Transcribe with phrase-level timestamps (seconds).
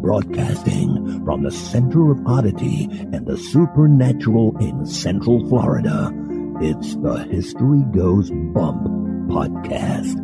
[0.00, 6.12] Broadcasting from the center of oddity and the supernatural in Central Florida,
[6.60, 8.82] it's the History Goes Bump
[9.28, 10.18] podcast.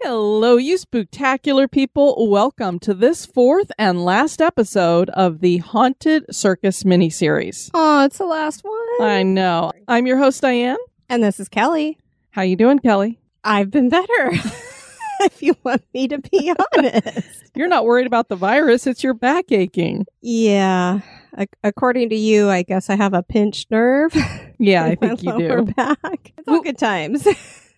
[0.00, 2.28] Hello, you spectacular people.
[2.28, 7.70] Welcome to this fourth and last episode of the Haunted Circus miniseries.
[7.72, 9.08] Oh, it's the last one.
[9.08, 9.72] I know.
[9.88, 10.76] I'm your host, Diane.
[11.08, 11.98] And this is Kelly.
[12.30, 13.18] How you doing, Kelly?
[13.44, 14.30] I've been better.
[15.20, 17.50] if you want me to be honest.
[17.54, 18.86] You're not worried about the virus.
[18.86, 20.06] It's your back aching.
[20.22, 21.00] Yeah.
[21.36, 24.14] A- according to you, I guess I have a pinched nerve.
[24.58, 25.62] Yeah, I think you do.
[25.72, 26.32] Back.
[26.38, 27.26] It's all good times.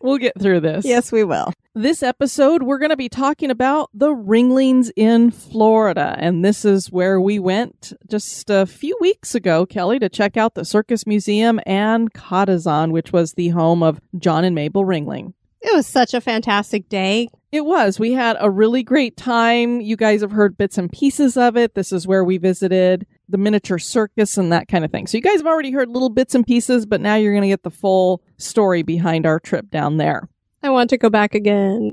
[0.00, 0.84] We'll get through this.
[0.84, 1.52] yes, we will.
[1.74, 6.16] This episode, we're going to be talking about the Ringlings in Florida.
[6.18, 10.54] And this is where we went just a few weeks ago, Kelly, to check out
[10.54, 15.34] the Circus Museum and Ca' d'Zan, which was the home of John and Mabel Ringling.
[15.60, 17.28] It was such a fantastic day.
[17.52, 17.98] It was.
[18.00, 19.80] We had a really great time.
[19.80, 21.74] You guys have heard bits and pieces of it.
[21.74, 25.06] This is where we visited the miniature circus and that kind of thing.
[25.06, 27.48] So you guys have already heard little bits and pieces, but now you're going to
[27.48, 30.28] get the full story behind our trip down there.
[30.62, 31.92] I want to go back again.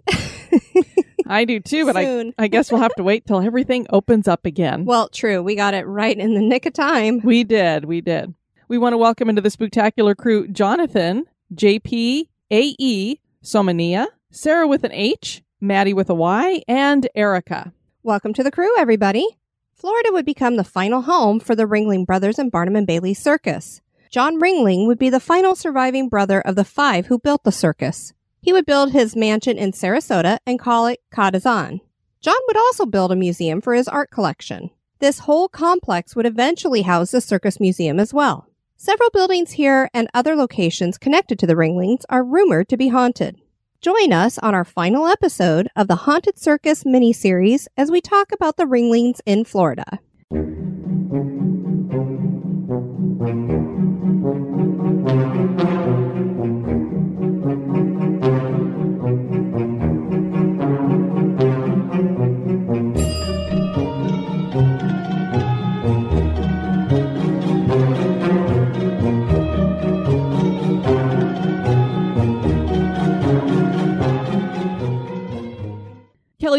[1.28, 4.46] I do too, but I, I guess we'll have to wait till everything opens up
[4.46, 4.86] again.
[4.86, 5.42] well, true.
[5.42, 7.22] We got it right in the nick of time.
[7.24, 7.86] we did.
[7.86, 8.34] We did.
[8.68, 14.92] We want to welcome into the spectacular crew Jonathan, JP, AE, Somania, Sarah with an
[14.92, 17.72] H, Maddie with a Y, and Erica.
[18.02, 19.28] Welcome to the crew, everybody.
[19.76, 23.82] Florida would become the final home for the Ringling Brothers and Barnum and Bailey Circus.
[24.10, 28.12] John Ringling would be the final surviving brother of the five who built the circus.
[28.42, 31.82] He would build his mansion in Sarasota and call it Ca' d'Zan.
[32.20, 34.72] John would also build a museum for his art collection.
[34.98, 38.48] This whole complex would eventually house the Circus Museum as well.
[38.78, 43.40] Several buildings here and other locations connected to the Ringlings are rumored to be haunted.
[43.84, 48.56] Join us on our final episode of the Haunted Circus miniseries as we talk about
[48.56, 50.00] the Ringlings in Florida.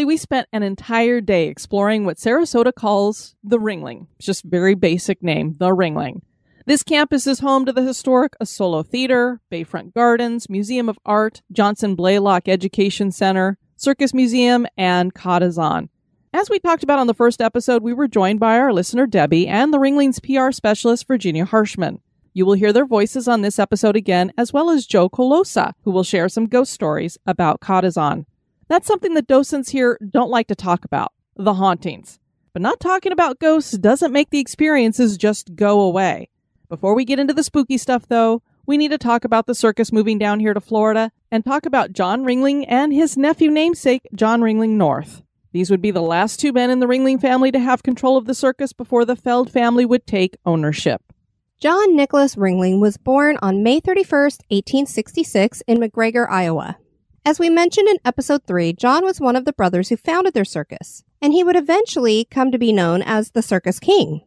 [0.03, 4.07] We spent an entire day exploring what Sarasota calls the Ringling.
[4.17, 6.21] It's just very basic name, the Ringling.
[6.65, 11.95] This campus is home to the historic Asolo Theater, Bayfront Gardens, Museum of Art, Johnson
[11.95, 15.87] Blalock Education Center, Circus Museum, and Ca' d'Zan.
[16.33, 19.47] As we talked about on the first episode, we were joined by our listener Debbie
[19.47, 22.01] and the Ringling's PR specialist Virginia Harshman.
[22.33, 25.91] You will hear their voices on this episode again, as well as Joe Colosa, who
[25.91, 28.25] will share some ghost stories about Ca' d'Zan.
[28.67, 32.19] That's something that docents here don't like to talk about the hauntings.
[32.53, 36.29] But not talking about ghosts doesn't make the experiences just go away.
[36.69, 39.91] Before we get into the spooky stuff, though, we need to talk about the circus
[39.91, 44.41] moving down here to Florida and talk about John Ringling and his nephew namesake, John
[44.41, 45.21] Ringling North.
[45.51, 48.25] These would be the last two men in the Ringling family to have control of
[48.25, 51.01] the circus before the Feld family would take ownership.
[51.59, 56.77] John Nicholas Ringling was born on May 31st, 1866 in McGregor, Iowa.
[57.27, 60.45] As we mentioned in episode 3, John was one of the brothers who founded their
[60.45, 64.21] circus, and he would eventually come to be known as the Circus King.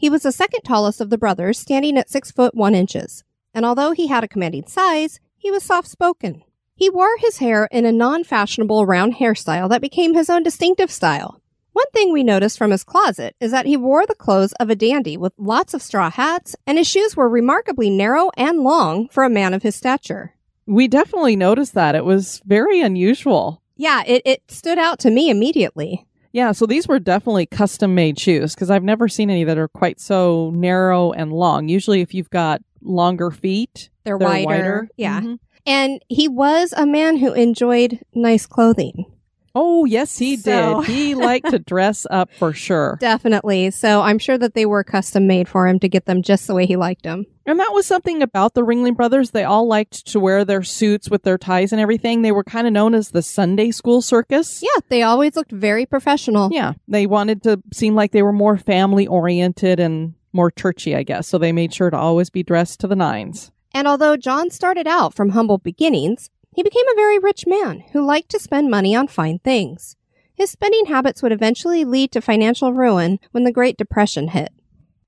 [0.00, 3.22] He was the second tallest of the brothers, standing at 6 foot 1 inches,
[3.54, 6.42] and although he had a commanding size, he was soft spoken.
[6.74, 10.90] He wore his hair in a non fashionable round hairstyle that became his own distinctive
[10.90, 11.40] style.
[11.72, 14.74] One thing we noticed from his closet is that he wore the clothes of a
[14.74, 19.22] dandy with lots of straw hats, and his shoes were remarkably narrow and long for
[19.22, 20.34] a man of his stature.
[20.70, 21.94] We definitely noticed that.
[21.96, 23.60] It was very unusual.
[23.76, 26.06] Yeah, it, it stood out to me immediately.
[26.32, 29.66] Yeah, so these were definitely custom made shoes because I've never seen any that are
[29.66, 31.68] quite so narrow and long.
[31.68, 34.88] Usually, if you've got longer feet, They're, they're wider.
[34.96, 35.20] Yeah.
[35.22, 35.38] Mhm.
[35.66, 39.06] And he was a man who enjoyed nice clothing.
[39.54, 40.90] Oh, yes, he So- did.
[40.90, 42.96] He liked to dress up for sure.
[43.00, 43.70] Definitely.
[43.72, 46.54] So I'm sure that they were custom made for him to get them just the
[46.54, 47.26] way he liked them.
[47.46, 49.32] And that was something about the Ringling Brothers.
[49.32, 52.22] They all liked to wear their suits with their ties and everything.
[52.22, 54.62] They were kind of known as the Sunday school circus.
[54.62, 56.50] Yeah, they always looked very professional.
[56.52, 56.74] Yeah.
[56.86, 61.26] They wanted to seem like they were more family oriented and more churchy, I guess.
[61.26, 63.50] So they made sure to always be dressed to the nines.
[63.74, 66.30] And although John started out from humble beginnings,
[66.60, 69.96] he became a very rich man who liked to spend money on fine things.
[70.34, 74.52] His spending habits would eventually lead to financial ruin when the Great Depression hit.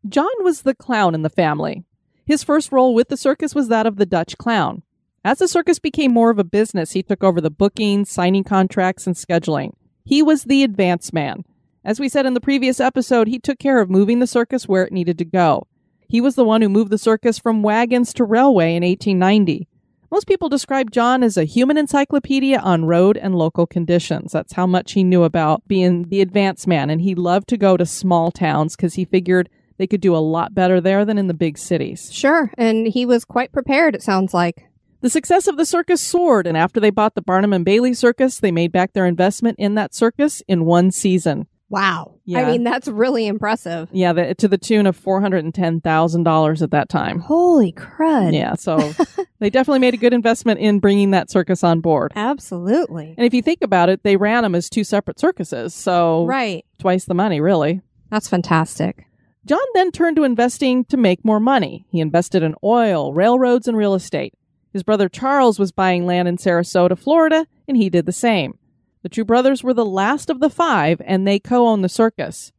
[0.08, 1.84] John was the clown in the family.
[2.24, 4.82] His first role with the circus was that of the Dutch clown.
[5.26, 9.06] As the circus became more of a business, he took over the booking, signing contracts,
[9.06, 9.74] and scheduling.
[10.06, 11.44] He was the advance man.
[11.84, 14.84] As we said in the previous episode, he took care of moving the circus where
[14.84, 15.66] it needed to go.
[16.08, 19.68] He was the one who moved the circus from wagons to railway in 1890.
[20.12, 24.32] Most people describe John as a human encyclopedia on road and local conditions.
[24.32, 27.78] That's how much he knew about being the advance man, and he loved to go
[27.78, 29.48] to small towns because he figured
[29.78, 32.12] they could do a lot better there than in the big cities.
[32.12, 34.66] Sure, and he was quite prepared, it sounds like.
[35.00, 38.38] The success of the circus soared, and after they bought the Barnum and Bailey circus,
[38.38, 41.46] they made back their investment in that circus in one season.
[41.72, 42.18] Wow.
[42.26, 42.40] Yeah.
[42.46, 43.88] I mean, that's really impressive.
[43.92, 47.18] Yeah, the, to the tune of four hundred and ten thousand dollars at that time.
[47.18, 48.34] Holy crud.
[48.34, 48.76] Yeah, so
[49.40, 52.12] they definitely made a good investment in bringing that circus on board.
[52.14, 53.14] Absolutely.
[53.16, 56.64] And if you think about it, they ran them as two separate circuses, so Right.
[56.78, 57.80] twice the money, really.
[58.10, 59.06] That's fantastic.
[59.46, 61.86] John then turned to investing to make more money.
[61.90, 64.34] He invested in oil, railroads, and real estate.
[64.72, 68.58] His brother Charles was buying land in Sarasota, Florida, and he did the same.
[69.02, 72.52] The two brothers were the last of the five, and they co owned the circus.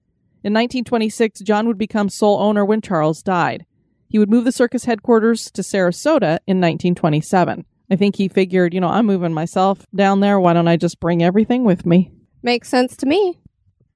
[0.44, 3.66] In 1926, John would become sole owner when Charles died.
[4.10, 7.66] He would move the circus headquarters to Sarasota in 1927.
[7.90, 10.40] I think he figured, you know, I'm moving myself down there.
[10.40, 12.12] Why don't I just bring everything with me?
[12.42, 13.40] Makes sense to me.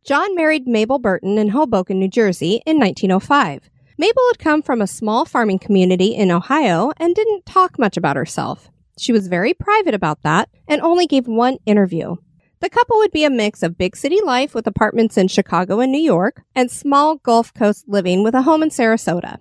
[0.06, 3.70] John married Mabel Burton in Hoboken, New Jersey in 1905.
[3.98, 8.16] Mabel had come from a small farming community in Ohio and didn't talk much about
[8.16, 8.70] herself.
[8.98, 12.16] She was very private about that and only gave one interview.
[12.60, 15.92] The couple would be a mix of big city life with apartments in Chicago and
[15.92, 19.38] New York and small Gulf Coast living with a home in Sarasota.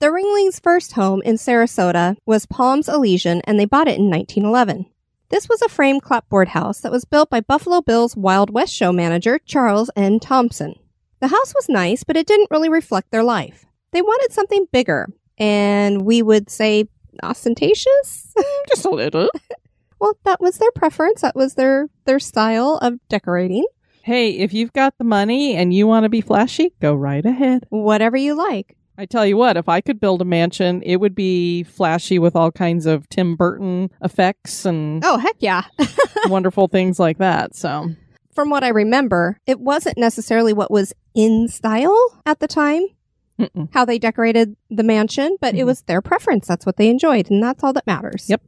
[0.00, 4.86] The Ringlings' first home in Sarasota was Palms Elysian and they bought it in 1911.
[5.30, 8.92] This was a frame clapboard house that was built by Buffalo Bill's Wild West show
[8.92, 10.20] manager, Charles N.
[10.20, 10.74] Thompson.
[11.20, 13.66] The house was nice, but it didn't really reflect their life.
[13.92, 16.88] They wanted something bigger, and we would say
[17.22, 18.32] ostentatious?
[18.68, 19.28] Just a little.
[20.00, 21.20] well, that was their preference.
[21.22, 23.64] That was their, their style of decorating.
[24.02, 27.66] Hey, if you've got the money and you want to be flashy, go right ahead.
[27.70, 28.74] Whatever you like.
[28.96, 32.34] I tell you what, if I could build a mansion, it would be flashy with
[32.34, 35.64] all kinds of Tim Burton effects and Oh, heck yeah.
[36.26, 37.54] wonderful things like that.
[37.54, 37.90] So,
[38.34, 42.86] From what I remember, it wasn't necessarily what was in style at the time,
[43.38, 43.68] mm-mm.
[43.72, 45.66] how they decorated the mansion, but it Mhm.
[45.66, 46.48] was their preference.
[46.48, 48.26] That's what they enjoyed, and that's all that matters.
[48.28, 48.42] Yep.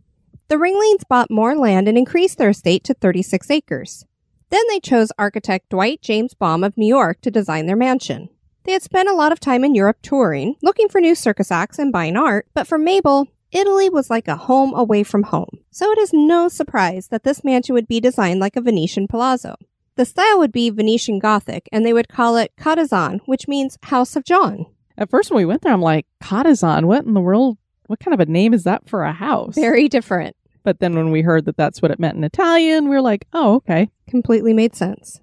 [0.50, 4.05] The Ringlings bought more land and increased their estate to 36 acres.
[4.49, 8.29] Then they chose architect Dwight James Baum of New York to design their mansion.
[8.64, 11.79] They had spent a lot of time in Europe touring, looking for new circus acts
[11.79, 15.61] and buying art, but for Mabel, Italy was like a home away from home.
[15.70, 19.55] So it is no surprise that this mansion would be designed like a Venetian palazzo.
[19.94, 23.79] The style would be Venetian Gothic, and they would call it Ca' d'Zan, which means
[23.85, 24.67] House of John.
[24.99, 27.56] at first when we went there, I'm like, Ca' d'Zan, what in the world?
[27.87, 29.55] What kind of a name is that for a house?
[29.55, 30.37] Very different.
[30.62, 33.26] But then when we heard that that's what it meant in Italian, we were like,
[33.33, 33.90] oh, okay.
[34.09, 35.21] Completely made sense.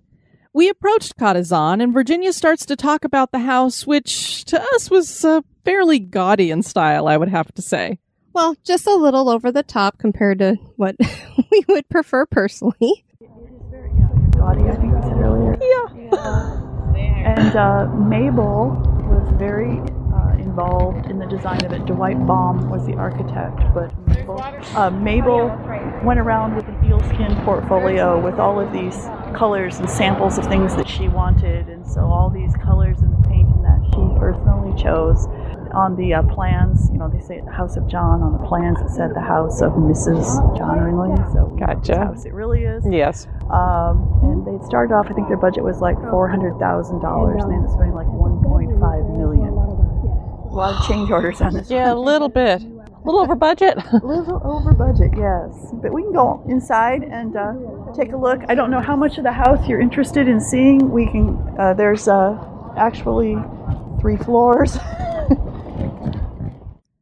[0.54, 4.90] We approached Ca' d'Zan, and Virginia starts to talk about the house, which to us
[4.90, 8.00] was uh, fairly gaudy in style, I would have to say.
[8.34, 10.96] Well, just a little over the top compared to what
[11.52, 13.06] we would prefer personally.
[14.36, 15.58] gaudy, I think you said earlier.
[15.62, 16.58] Yeah.
[16.98, 19.80] and uh, Mabel was very
[20.58, 21.86] involved in the design of it.
[21.86, 24.42] Dwight Baum was the architect, but Mabel,
[24.76, 25.48] uh, Mabel
[26.04, 28.96] went around with an eelskin portfolio with all of these
[29.38, 33.30] colors and samples of things that she wanted, and so all these colors and the
[33.30, 35.28] paint and that she personally chose.
[35.76, 38.24] On the uh, plans, you know, they say the House of John.
[38.24, 40.26] On the plans, it said the House of Mrs.
[40.58, 41.22] John Ringling.
[41.34, 41.98] So Gotcha.
[41.98, 42.84] house it really is.
[42.90, 43.28] Yes.
[43.54, 47.44] Um, and they started off, I think their budget was like four hundred thousand dollars,
[47.44, 49.54] and they ended up spending like one point five million.
[49.54, 51.70] A lot of change orders on this.
[51.70, 52.62] Yeah, a little bit.
[52.62, 53.78] A little over budget.
[53.94, 55.72] a little over budget, yes.
[55.82, 57.54] But we can go inside and uh,
[57.96, 58.42] take a look.
[58.50, 60.92] I don't know how much of the house you're interested in seeing.
[60.92, 61.56] We can.
[61.58, 62.38] Uh, there's uh,
[62.78, 63.38] actually
[64.02, 64.78] three floors.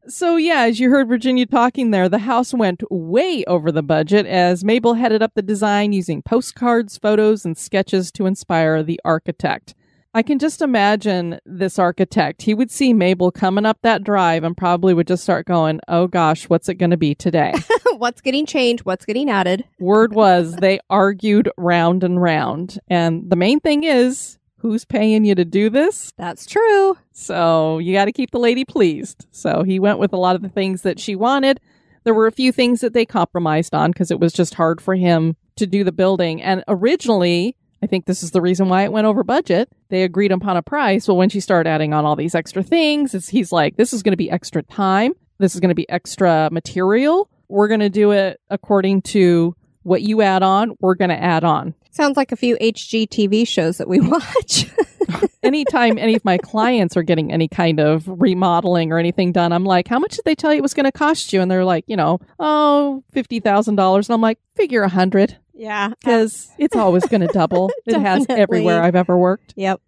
[0.08, 4.28] So, yeah, as you heard Virginia talking there, the house went way over the budget
[4.28, 9.74] as Mabel headed up the design using postcards, photos, and sketches to inspire the architect.
[10.16, 12.44] I can just imagine this architect.
[12.44, 16.08] He would see Mabel coming up that drive and probably would just start going, Oh
[16.08, 17.54] gosh, what's it going to be today?
[17.98, 18.86] what's getting changed?
[18.86, 19.66] What's getting added?
[19.78, 22.80] Word was they argued round and round.
[22.88, 26.14] And the main thing is, who's paying you to do this?
[26.18, 26.98] That's true.
[27.12, 29.26] So you got to keep the lady pleased.
[29.32, 31.60] So he went with a lot of the things that she wanted.
[32.06, 34.96] There were a few things that they compromised on because it was just hard for
[34.96, 36.42] him to do the building.
[36.42, 39.70] And originally, I think this is the reason why it went over budget.
[39.90, 41.08] They agreed upon a price.
[41.08, 44.14] Well, when she started adding on all these extra things, he's like, this is going
[44.14, 45.14] to be extra time.
[45.38, 47.30] This is going to be extra material.
[47.48, 50.76] We're going to do it according to what you add on.
[50.80, 51.76] We're going to add on.
[51.92, 54.66] Sounds like a few HGTV shows that we watch.
[55.44, 59.64] Anytime any of my clients are getting any kind of remodeling or anything done, I'm
[59.64, 61.40] like, how much did they tell you it was going to cost you?
[61.40, 63.70] And they're like, you know, oh, $50,000.
[63.70, 65.38] And I'm like, figure a hundred.
[65.56, 65.90] Yeah.
[65.90, 67.72] Because it's always going to double.
[67.86, 69.54] it has everywhere I've ever worked.
[69.56, 69.82] Yep.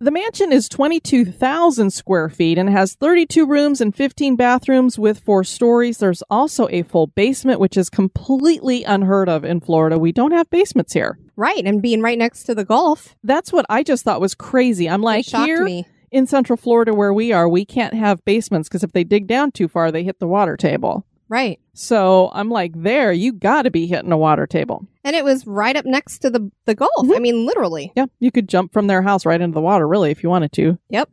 [0.00, 5.42] The mansion is 22,000 square feet and has 32 rooms and 15 bathrooms with four
[5.42, 5.98] stories.
[5.98, 9.98] There's also a full basement, which is completely unheard of in Florida.
[9.98, 11.18] We don't have basements here.
[11.34, 11.64] Right.
[11.64, 13.16] And being right next to the Gulf.
[13.24, 14.88] That's what I just thought was crazy.
[14.88, 15.84] I'm like, here me.
[16.12, 19.50] in Central Florida where we are, we can't have basements because if they dig down
[19.50, 21.04] too far, they hit the water table.
[21.28, 21.58] Right.
[21.78, 24.84] So I'm like, there, you got to be hitting a water table.
[25.04, 26.90] And it was right up next to the the Gulf.
[26.98, 27.12] Mm-hmm.
[27.12, 27.92] I mean, literally.
[27.94, 30.50] Yeah, you could jump from their house right into the water, really, if you wanted
[30.54, 30.76] to.
[30.90, 31.08] Yep.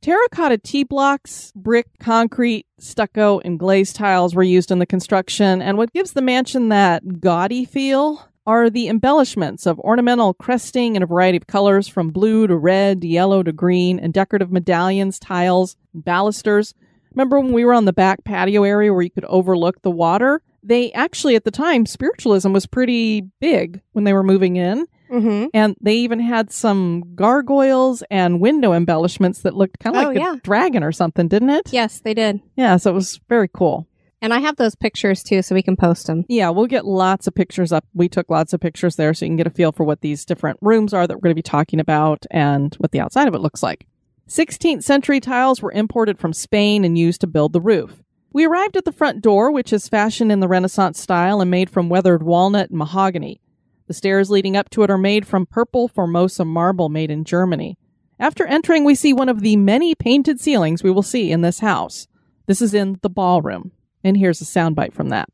[0.00, 5.60] Terracotta T blocks, brick, concrete, stucco, and glazed tiles were used in the construction.
[5.60, 11.02] And what gives the mansion that gaudy feel are the embellishments of ornamental cresting in
[11.02, 15.18] a variety of colors from blue to red, to yellow to green, and decorative medallions,
[15.18, 16.72] tiles, balusters.
[17.16, 20.42] Remember when we were on the back patio area where you could overlook the water?
[20.62, 24.86] They actually, at the time, spiritualism was pretty big when they were moving in.
[25.10, 25.46] Mm-hmm.
[25.54, 30.18] And they even had some gargoyles and window embellishments that looked kind of Oh, like
[30.18, 30.34] yeah.
[30.34, 31.72] a dragon or something, didn't it?
[31.72, 32.40] Yes, they did.
[32.56, 33.86] Yeah, so it was very cool.
[34.20, 36.24] And I have those pictures too, so we can post them.
[36.28, 37.84] Yeah, we'll get lots of pictures up.
[37.94, 40.24] We took lots of pictures there so you can get a feel for what these
[40.24, 43.34] different rooms are that we're going to be talking about and what the outside of
[43.34, 43.86] it looks like.
[44.28, 48.02] 16th century tiles were imported from Spain and used to build the roof.
[48.32, 51.70] We arrived at the front door, which is fashioned in the Renaissance style and made
[51.70, 53.40] from weathered walnut and mahogany.
[53.86, 57.78] The stairs leading up to it are made from purple Formosa marble made in Germany.
[58.18, 61.60] After entering, we see one of the many painted ceilings we will see in this
[61.60, 62.08] house.
[62.46, 63.70] This is in the ballroom.
[64.02, 65.28] And here's a soundbite from that.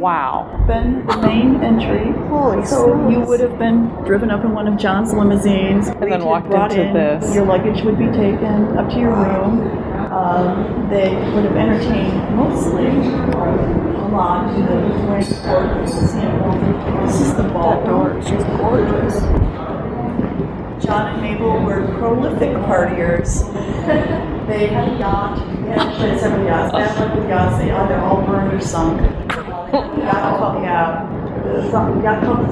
[0.00, 0.64] Wow.
[0.66, 2.10] Been the main entry.
[2.28, 5.88] Holy So you would have been driven up in one of John's limousines.
[5.88, 7.34] And then walked into in, this.
[7.34, 9.60] Your luggage would be taken up to your room.
[10.10, 17.06] Um, they would have entertained mostly a lot to the Court Casino.
[17.06, 18.22] This is the ballroom.
[18.22, 19.20] She's gorgeous.
[20.82, 23.44] John and Mabel were prolific partiers.
[24.48, 25.46] they had a yacht.
[25.62, 26.72] They had several yachts.
[26.72, 27.58] Bad luck with yachts.
[27.58, 29.49] They either all burned or sunk.
[29.72, 31.06] Yeah,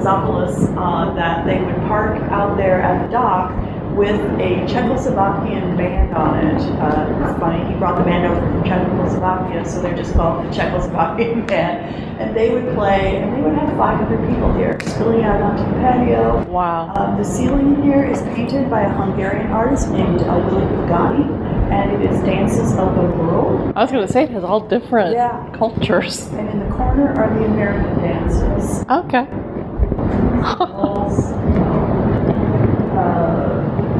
[0.03, 3.51] Zalophus, uh, that they would park out there at the dock
[3.95, 6.61] with a Czechoslovakian band on it.
[6.79, 10.49] Uh, it's funny, he brought the band over from Czechoslovakia, so they're just called the
[10.49, 11.95] Czechoslovakian band.
[12.19, 15.79] And they would play, and they would have 500 people here, spilling out onto the
[15.79, 16.43] patio.
[16.49, 16.93] Wow.
[16.95, 21.25] Um, the ceiling here is painted by a Hungarian artist named uh, Willy Pogany,
[21.71, 23.71] and it is Dances of the World.
[23.75, 25.49] I was going to say it has all different Yeah.
[25.53, 26.27] cultures.
[26.33, 28.83] And in the corner are the American dances.
[28.89, 29.25] Okay.
[30.59, 31.31] Waltz,
[32.99, 33.55] uh,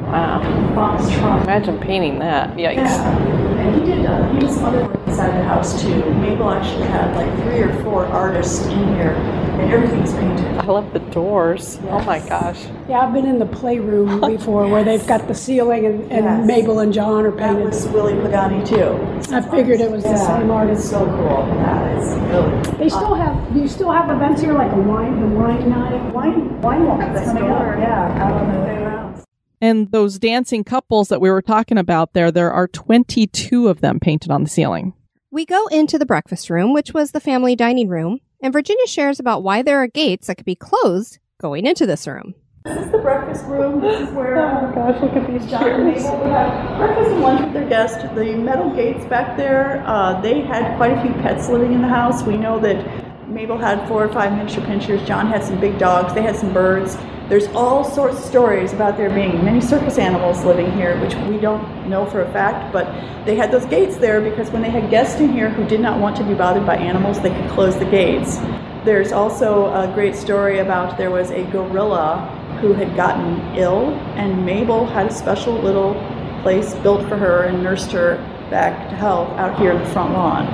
[0.10, 0.42] Wow.
[0.76, 1.38] Foxtrot.
[1.50, 2.56] Imagine painting that.
[2.58, 2.76] Yikes.
[2.76, 3.18] Yeah.
[3.58, 5.96] And he did, uh, he did some other work inside the house too.
[6.14, 9.14] Mabel actually had like three or four artists in here,
[9.58, 10.46] and everything's painted.
[10.60, 11.80] I love the doors.
[11.90, 12.68] Oh my gosh.
[12.88, 16.46] Yeah, I've been in the playroom before where they've got the ceiling and, and Yes.
[16.46, 17.66] Mabel and John are That painted.
[17.66, 19.34] was Willy Pogany too.
[19.34, 20.90] I figured it was the same It's artist.
[20.92, 21.48] so cool.
[21.48, 22.78] Yeah, it's really.
[22.78, 26.14] They still have, do you still have events here like a wine, the wine night?
[26.14, 27.76] Wine, wine walk that's coming up.
[27.80, 29.24] Yeah, out on the way around.
[29.62, 34.00] And those dancing couples that we were talking about there, there are 22 of them
[34.00, 34.94] painted on the ceiling.
[35.32, 39.20] We go into the breakfast room, which was the family dining room, and Virginia shares
[39.20, 42.36] about why there are gates that could be closed going into this room.
[42.66, 43.82] This is the breakfast room.
[43.82, 47.12] This is where Oh my gosh, look at these John and Mabel would have breakfast
[47.12, 47.98] and lunch with their guests.
[48.16, 51.88] The metal gates back there, uh, they had quite a few pets living in the
[51.88, 52.24] house.
[52.24, 55.06] We know that Mabel had four or five miniature pinschers.
[55.06, 56.14] John had some big dogs.
[56.16, 56.98] They had some birds.
[57.28, 61.38] There's all sorts of stories about there being many circus animals living here, which we
[61.38, 62.86] don't know for a fact, but
[63.26, 66.00] they had those gates there because when they had guests in here who did not
[66.00, 68.38] want to be bothered by animals, they could close the gates.
[68.84, 74.44] There's also a great story about there was a gorilla who had gotten ill, and
[74.44, 75.94] Mabel had a special little
[76.42, 78.16] place built for her and nursed her
[78.50, 80.46] back to health out here in the front lawn.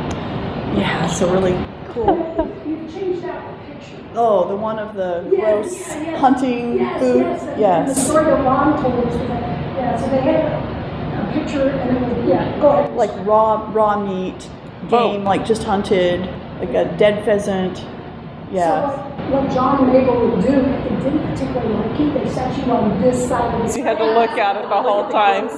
[0.75, 1.55] Yeah, so really
[1.87, 2.51] cool.
[2.65, 4.03] You changed out the picture.
[4.17, 6.17] Oh, the one of the gross yeah, yeah.
[6.17, 7.59] hunting Yes, food?
[7.59, 7.95] yes.
[7.95, 11.97] The story that Ron told us that, yeah, so they had a, a picture and
[11.97, 12.95] it was, yeah, go ahead.
[12.95, 14.49] Like raw raw meat,
[14.89, 16.21] game like just hunted,
[16.59, 17.85] like a dead pheasant.
[18.51, 18.95] Yeah.
[18.95, 22.55] So what John and Mabel would do, if they didn't particularly like you, they set
[22.57, 25.49] you on this side of the You had to look at it the whole time.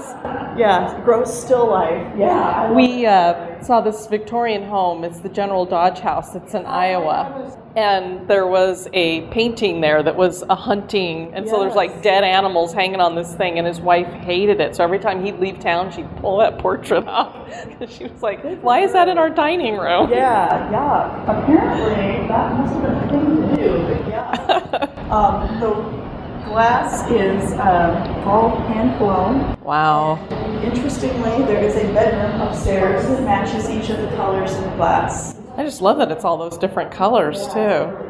[0.58, 2.12] Yeah, gross still life.
[2.18, 2.72] Yeah.
[2.72, 5.04] We uh, saw this Victorian home.
[5.04, 6.36] It's the General Dodge House.
[6.36, 7.58] It's in Iowa.
[7.76, 11.34] And there was a painting there that was a hunting.
[11.34, 13.58] And so there's like dead animals hanging on this thing.
[13.58, 14.76] And his wife hated it.
[14.76, 17.36] So every time he'd leave town, she'd pull that portrait off.
[17.80, 20.10] And she was like, why is that in our dining room?
[20.10, 21.42] Yeah, yeah.
[21.42, 23.70] Apparently, that must have been a thing to do.
[23.88, 25.12] But yeah.
[25.12, 26.07] um, the
[26.48, 29.58] glass is uh, all hand blown.
[29.62, 30.18] Wow.
[30.64, 35.40] Interestingly, there is a bedroom upstairs that matches each of the colors in the glass.
[35.56, 38.08] I just love that it's all those different colors, too.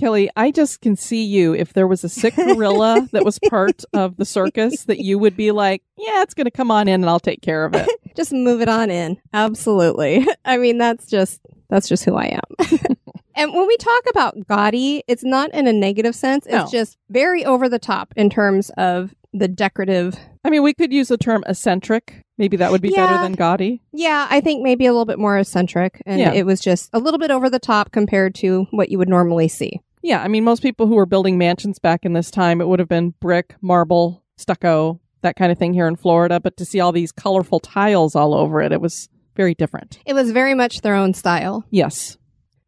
[0.00, 3.84] Kelly, I just can see you if there was a sick gorilla that was part
[3.92, 7.02] of the circus that you would be like, yeah, it's going to come on in
[7.02, 7.86] and I'll take care of it.
[8.16, 9.18] Just move it on in.
[9.34, 10.26] Absolutely.
[10.44, 12.66] I mean, that's just that's just who I am.
[13.34, 16.46] And when we talk about gaudy, it's not in a negative sense.
[16.46, 16.68] It's No.
[16.70, 20.16] just very over the top in terms of the decorative.
[20.44, 22.22] I mean, we could use the term eccentric.
[22.38, 23.82] Maybe that would be better than gaudy.
[23.92, 26.32] Yeah, I think maybe a little bit more eccentric and Yeah.
[26.32, 29.46] it was just a little bit over the top compared to what you would normally
[29.48, 29.80] see.
[30.02, 32.78] Yeah, I mean, most people who were building mansions back in this time, it would
[32.78, 36.40] have been brick, marble, stucco, that kind of thing here in Florida.
[36.40, 39.98] But to see all these colorful tiles all over it, it was very different.
[40.06, 41.64] It was very much their own style.
[41.70, 42.16] Yes.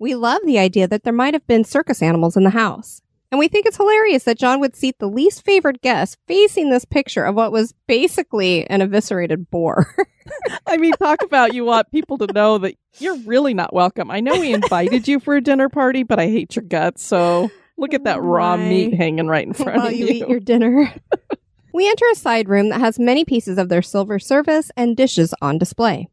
[0.02, 3.02] We love the idea that there might have been circus animals in the house.
[3.30, 6.84] And we think it's hilarious that John would seat the least favored guest facing this
[6.84, 9.94] picture of what was basically an eviscerated boar.
[10.66, 14.10] I mean, talk about you want people to know that you're really not welcome.
[14.10, 17.04] I know we invited you for a dinner party, but I hate your guts.
[17.04, 18.68] So look at that oh raw My.
[18.68, 20.12] meat hanging right in front while of you you.
[20.14, 20.92] eat your dinner.
[21.72, 25.32] we enter a side room that has many pieces of their silver service and dishes
[25.40, 26.08] on display.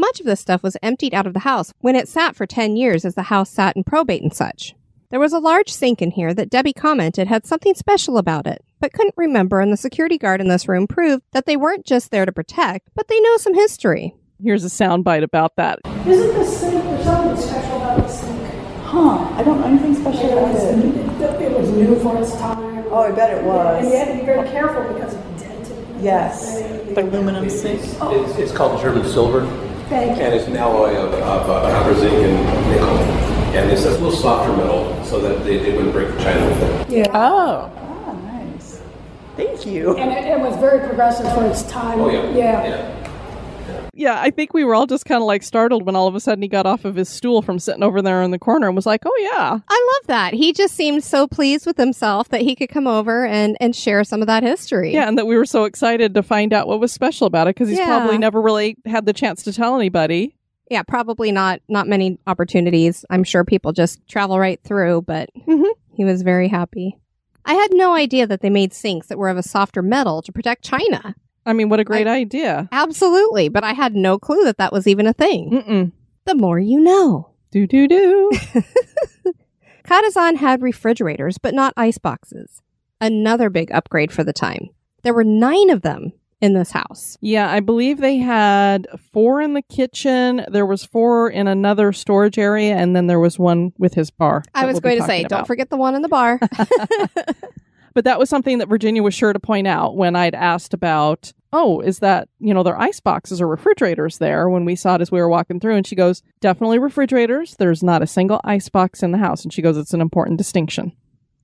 [0.00, 2.74] Much of this stuff was emptied out of the house when it sat for 10
[2.74, 4.74] years as the house sat in probate and such.
[5.10, 8.64] There was a large sink in here that Debbie commented had something special about it,
[8.80, 12.10] but couldn't remember, and the security guard in this room proved that they weren't just
[12.10, 14.14] there to protect, but they know some history.
[14.42, 15.80] Here's a soundbite about that.
[16.06, 18.54] Isn't the sink, there's something special about the sink?
[18.84, 21.42] Huh, I don't know anything special It about was, it.
[21.42, 22.84] it was new for its time.
[22.88, 23.84] Oh, I bet it was.
[23.84, 26.02] And you had to be very careful because of dented.
[26.02, 26.58] Yes,
[26.94, 27.82] the aluminum sink.
[28.00, 28.24] Oh.
[28.24, 29.42] It's, it's called German silver,
[29.90, 30.22] Thank you.
[30.22, 32.88] and it's an alloy of, of uh, copper, zinc, and nickel.
[33.58, 36.62] And it's a little softer metal so that they, they wouldn't break the china with
[36.62, 36.90] it.
[36.90, 37.06] Yeah.
[37.08, 37.72] Oh.
[37.76, 38.80] Ah, nice.
[39.36, 39.96] Thank you.
[39.96, 41.98] And it, it was very progressive for its time.
[42.00, 42.30] Oh, yeah.
[42.30, 42.68] Yeah.
[42.68, 42.96] Yeah.
[44.00, 46.20] Yeah, I think we were all just kind of like startled when all of a
[46.20, 48.74] sudden he got off of his stool from sitting over there in the corner and
[48.74, 49.58] was like, oh, yeah.
[49.68, 50.32] I love that.
[50.32, 54.02] He just seemed so pleased with himself that he could come over and, and share
[54.04, 54.94] some of that history.
[54.94, 57.56] Yeah, and that we were so excited to find out what was special about it
[57.56, 57.86] because he's Yeah.
[57.98, 60.34] probably never really had the chance to tell anybody.
[60.70, 63.04] yeah, probably not not many opportunities.
[63.10, 65.66] I'm sure people just travel right through, but Mhm.
[65.92, 66.96] he was very happy.
[67.44, 70.32] I had no idea that they made sinks that were of a softer metal to
[70.32, 71.14] protect china.
[71.46, 72.68] I mean, what a great idea.
[72.72, 75.50] Absolutely, but I had no clue that that was even a thing.
[75.50, 75.92] Mm-mm.
[76.26, 77.30] The more you know.
[77.50, 78.30] Do, do, do.
[79.84, 82.62] Ca' d'Zan had refrigerators, but not ice boxes.
[83.00, 84.68] Another big upgrade for the time.
[85.02, 87.18] There were nine of them in this house.
[87.20, 90.44] yeah, I believe they had four in the kitchen.
[90.48, 94.42] There was four in another storage area, and then there was one with his bar.
[94.54, 96.40] I was we'll going to say, talking don't forget the one in the bar.
[97.94, 101.32] But that was something that Virginia was sure to point out when I'd asked about,
[101.52, 104.94] oh, is that, you know, there are ice boxes or refrigerators there when we saw
[104.94, 105.74] it as we were walking through?
[105.74, 107.56] And she goes, definitely refrigerators.
[107.56, 109.42] There's not a single ice box in the house.
[109.42, 110.92] And she goes, it's an important distinction.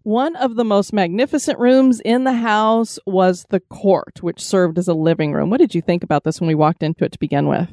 [0.04, 4.86] One of the most magnificent rooms in the house was the court, which served as
[4.86, 5.50] a living room.
[5.50, 7.68] What did you think about this when we walked into it to begin with?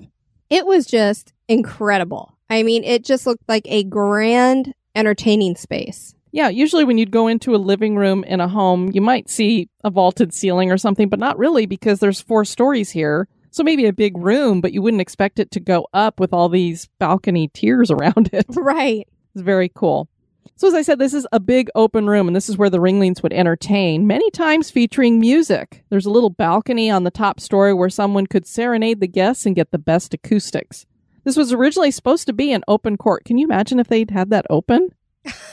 [0.49, 2.35] It was just incredible.
[2.49, 6.15] I mean, it just looked like a grand entertaining space.
[6.33, 9.69] Yeah, usually when you'd go into a living room in a home, you might see
[9.83, 13.27] a vaulted ceiling or something, but not really because there's four stories here.
[13.51, 16.49] So maybe a big room, but you wouldn't expect it to go up with all
[16.49, 18.47] these balcony tiers around it.
[18.49, 19.07] Right.
[19.35, 20.09] It's very cool.
[20.55, 22.81] So, as I said, this is a big open room, and this is where the
[22.81, 25.83] Ringlings would entertain, many times featuring music.
[25.89, 29.55] There's a little balcony on the top story where someone could serenade the guests and
[29.55, 30.85] get the best acoustics.
[31.23, 33.23] This was originally supposed to be an open court.
[33.23, 34.89] Can you imagine if they'd had that open?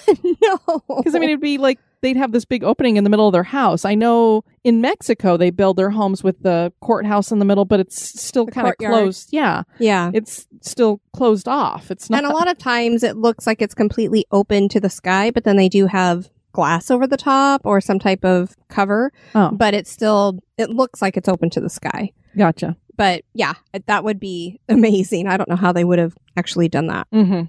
[0.42, 0.82] no.
[0.98, 3.32] Because, I mean, it'd be like they'd have this big opening in the middle of
[3.32, 3.84] their house.
[3.84, 7.78] I know in Mexico they build their homes with the courthouse in the middle, but
[7.80, 9.28] it's still kind of closed.
[9.32, 10.10] Yeah, yeah.
[10.14, 11.90] it's still closed off.
[11.90, 12.24] It's not.
[12.24, 15.44] And a lot of times it looks like it's completely open to the sky, but
[15.44, 19.72] then they do have glass over the top or some type of cover, Oh, but
[19.74, 22.12] it's still, it looks like it's open to the sky.
[22.36, 22.76] gotcha.
[22.96, 23.54] But yeah,
[23.86, 25.26] that would be amazing.
[25.26, 27.06] I don't know how they would have actually done that.
[27.12, 27.42] hmm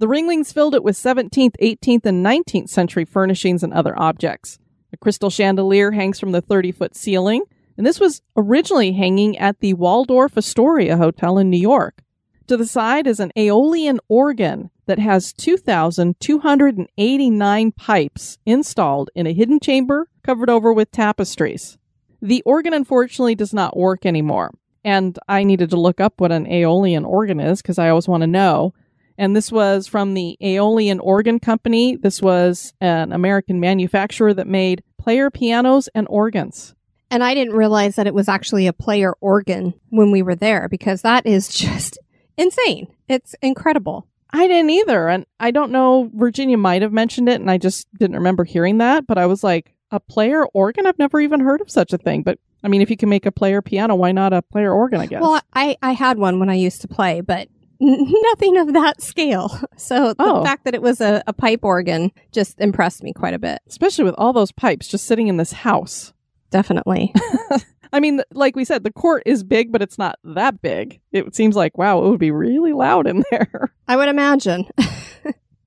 [0.00, 4.60] The Ringlings filled it with 17th, 18th, and 19th century furnishings and other objects.
[4.92, 7.42] A crystal chandelier hangs from the 30 foot ceiling,
[7.76, 12.04] and this was originally hanging at the Waldorf Astoria Hotel in New York.
[12.46, 19.58] To the side is an Aeolian organ that has 2,289 pipes installed in a hidden
[19.60, 21.76] chamber covered over with tapestries.
[22.22, 26.46] The organ unfortunately does not work anymore, and I needed to look up what an
[26.46, 28.72] Aeolian organ is because I always want to know.
[29.18, 31.96] And this was from the Aeolian Organ Company.
[31.96, 36.74] This was an American manufacturer that made player pianos and organs.
[37.10, 40.68] And I didn't realize that it was actually a player organ when we were there
[40.68, 41.98] because that is just
[42.36, 42.86] insane.
[43.08, 44.06] It's incredible.
[44.30, 45.08] I didn't either.
[45.08, 48.78] And I don't know, Virginia might have mentioned it, and I just didn't remember hearing
[48.78, 49.06] that.
[49.06, 50.86] But I was like, a player organ?
[50.86, 52.22] I've never even heard of such a thing.
[52.22, 55.00] But I mean, if you can make a player piano, why not a player organ,
[55.00, 55.22] I guess?
[55.22, 57.48] Well, I, I had one when I used to play, but
[57.80, 59.58] nothing of that scale.
[59.76, 60.44] So the Oh.
[60.44, 63.60] fact that it was a, a pipe organ just impressed me quite a bit.
[63.68, 66.12] Especially with all those pipes just sitting in this house.
[66.50, 67.14] Definitely.
[67.92, 71.00] I mean, like we said, the court is big, but it's not that big.
[71.12, 73.72] It seems like, wow, it would be really loud in there.
[73.86, 74.66] I would imagine.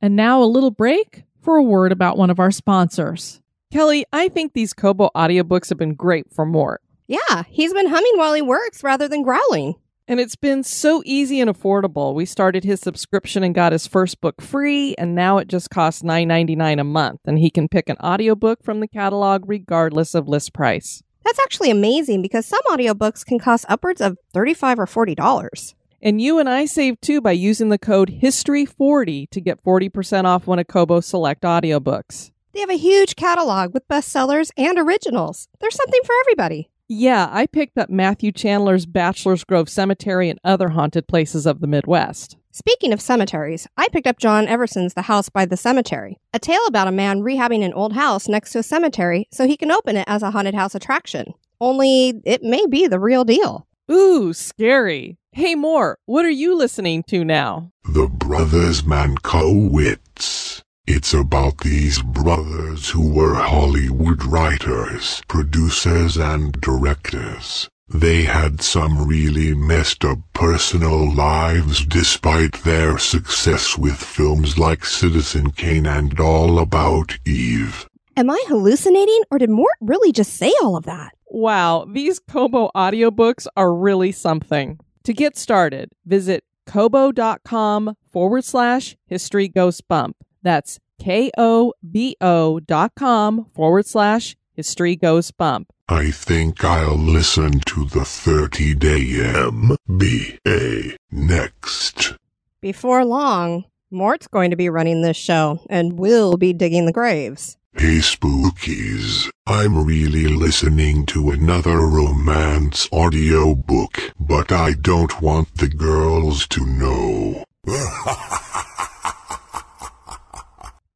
[0.02, 3.40] And now a little break for a word about one of our sponsors.
[3.72, 6.82] Kelly, I think these Kobo audiobooks have been great for Mort.
[7.08, 9.76] yeah, he's been humming while he works rather than growling.
[10.12, 12.14] And it's been so easy and affordable.
[12.14, 16.02] We started his subscription and got his first book free, and now it just costs
[16.02, 17.22] $9.99 a month.
[17.24, 21.02] And he can pick an audiobook from the catalog regardless of list price.
[21.24, 25.76] That's actually amazing because some audiobooks can cost upwards of 35 or $40.
[26.02, 30.46] And you and I save too by using the code HISTORY40 to get 40% off
[30.46, 32.32] one of Kobo Select audiobooks.
[32.52, 35.48] They have a huge catalog with bestsellers and originals.
[35.62, 36.71] There's something for everybody.
[36.94, 41.68] Yeah, I picked up Matthew Chandler's Bachelor's Grove Cemetery and other haunted places of the
[41.68, 42.36] Midwest.
[42.52, 46.60] Speaking of cemeteries, I picked up John Everson's The House by the Cemetery, a tale
[46.68, 49.96] about a man rehabbing an old house next to a cemetery so he can open
[49.96, 51.34] it as a haunted house attraction.
[51.62, 53.66] Only it may be the real deal.
[53.90, 55.18] Ooh, scary.
[55.32, 57.72] Hey, Moore, what are you listening to now?
[57.86, 60.62] The Brothers Mankiewicz.
[60.88, 67.70] It's about these brothers who were Hollywood writers, producers, and directors.
[67.88, 75.52] They had some really messed up personal lives despite their success with films like Citizen
[75.52, 77.88] Kane and All About Eve.
[78.18, 81.14] Am I hallucinating or did Mort really just say all of that?
[81.28, 84.80] Wow, these Kobo audiobooks are really something.
[85.04, 90.18] To get started, visit kobo.com forward slash history ghost bump.
[90.42, 95.72] That's K O B O dot com forward slash history goes bump.
[95.90, 102.14] I think I'll listen to the 30 day MBA next.
[102.62, 107.58] Before long, Mort's going to be running this show and we'll be digging the graves.
[107.74, 116.48] Hey spookies, I'm really listening to another romance audiobook, but I don't want the girls
[116.50, 117.44] to know.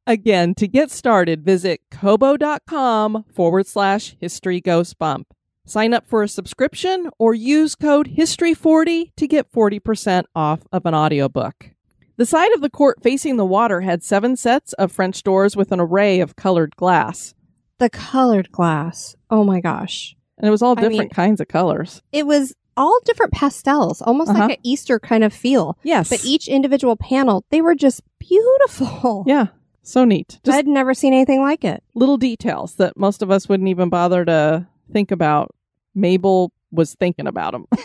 [0.06, 5.28] Again, to get started, visit kobo.com forward slash history ghost bump.
[5.66, 10.94] Sign up for a subscription or use code HISTORY40 to get 40% off of an
[10.94, 11.70] audiobook.
[12.18, 15.72] The side of the court facing the water had seven sets of French doors with
[15.72, 17.34] an array of colored glass.
[17.78, 19.16] The colored glass.
[19.28, 20.14] Oh my gosh.
[20.38, 22.00] And it was all I different mean- kinds of colors.
[22.12, 24.40] It was all different pastels, almost Uh-huh.
[24.42, 25.76] like an Easter kind of feel.
[25.82, 26.10] Yes.
[26.10, 29.24] But each individual panel, they were just beautiful.
[29.26, 29.48] yeah.
[29.86, 30.40] So neat.
[30.42, 31.80] Just I'd never seen anything like it.
[31.94, 35.54] little details that most of us wouldn't even bother to think about.
[35.94, 37.66] Mabel was thinking about them.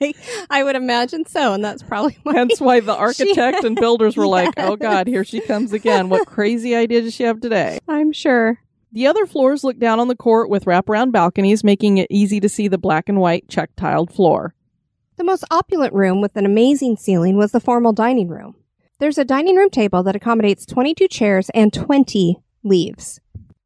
[0.00, 0.12] I,
[0.50, 2.34] I would imagine so, and that's probably why.
[2.34, 6.08] Hence why the She- architect and builders were like, oh God, here she comes again.
[6.08, 7.78] What crazy idea does she have today?
[7.86, 8.58] I'm sure.
[8.92, 12.48] The other floors look down on the court with wraparound balconies, making it easy to
[12.48, 14.52] see the black and white check tiled floor.
[15.16, 18.56] The most opulent room with an amazing ceiling was the formal dining room.
[18.98, 23.20] There's a dining room table that accommodates 22 chairs and 20 leaves.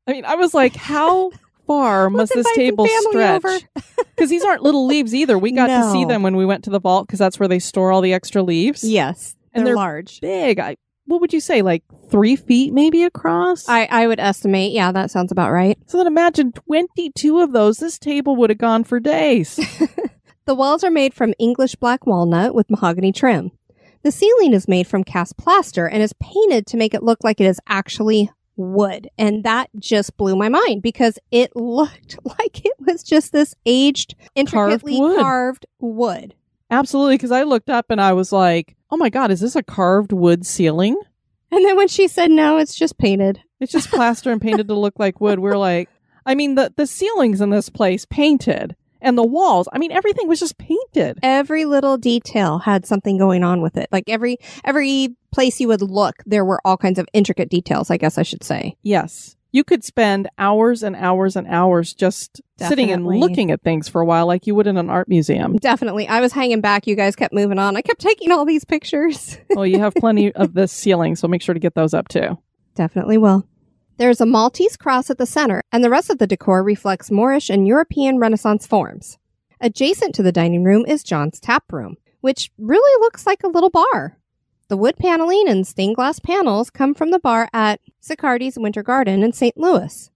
[0.06, 1.30] I mean, I was like, how
[1.66, 3.64] far must this table stretch?
[3.96, 5.38] Because these aren't little leaves either.
[5.38, 7.60] We got to see them when we went to the vault because that's where they
[7.60, 8.82] store all the extra leaves.
[8.82, 10.20] Yes, And they're they're large.
[10.20, 10.58] Big.
[10.58, 11.62] I, what would you say?
[11.62, 13.68] Like three feet maybe across?
[13.68, 15.78] I, I would estimate, yeah, that sounds about right.
[15.86, 17.78] so then imagine 22 of those.
[17.78, 19.60] This table would have gone for days.
[20.46, 23.52] The walls are made from English black walnut with mahogany trim.
[24.02, 27.40] The ceiling is made from cast plaster and is painted to make it look like
[27.40, 29.10] it is actually wood.
[29.18, 34.14] And that just blew my mind because it looked like it was just this aged,
[34.34, 35.18] intricately wood.
[35.20, 36.34] carved wood.
[36.70, 37.14] Absolutely.
[37.14, 40.12] Because I looked up and I was like, oh my God, is this a carved
[40.12, 41.00] wood ceiling?
[41.50, 43.40] And then when she said no, it's just painted.
[43.58, 45.40] It's just plaster and painted to look like wood.
[45.40, 45.88] We're like,
[46.24, 49.68] I mean, the, the ceilings in this place painted and the walls.
[49.72, 50.79] I mean, everything was just painted.
[51.22, 53.88] Every little detail had something going on with it.
[53.92, 57.96] Like every every place you would look, there were all kinds of intricate details, I
[57.96, 58.76] guess I should say.
[58.82, 59.36] Yes.
[59.52, 64.00] You could spend hours and hours and hours just sitting and looking at things for
[64.00, 65.56] a while, like you would in an art museum.
[65.56, 66.06] Definitely.
[66.06, 66.86] I was hanging back.
[66.86, 67.76] You guys kept moving on.
[67.76, 69.38] I kept taking all these pictures.
[69.50, 72.38] well, you have plenty of this ceiling, so make sure to get those up too.
[72.76, 73.44] Definitely will.
[73.96, 77.50] There's a Maltese cross at the center, and the rest of the decor reflects Moorish
[77.50, 79.18] and European Renaissance forms.
[79.60, 83.68] Adjacent to the dining room is John's tap room, which really looks like a little
[83.68, 84.16] bar.
[84.68, 89.22] The wood paneling and stained glass panels come from the bar at Cicardi's Winter Garden
[89.22, 89.58] in St.
[89.58, 90.10] Louis.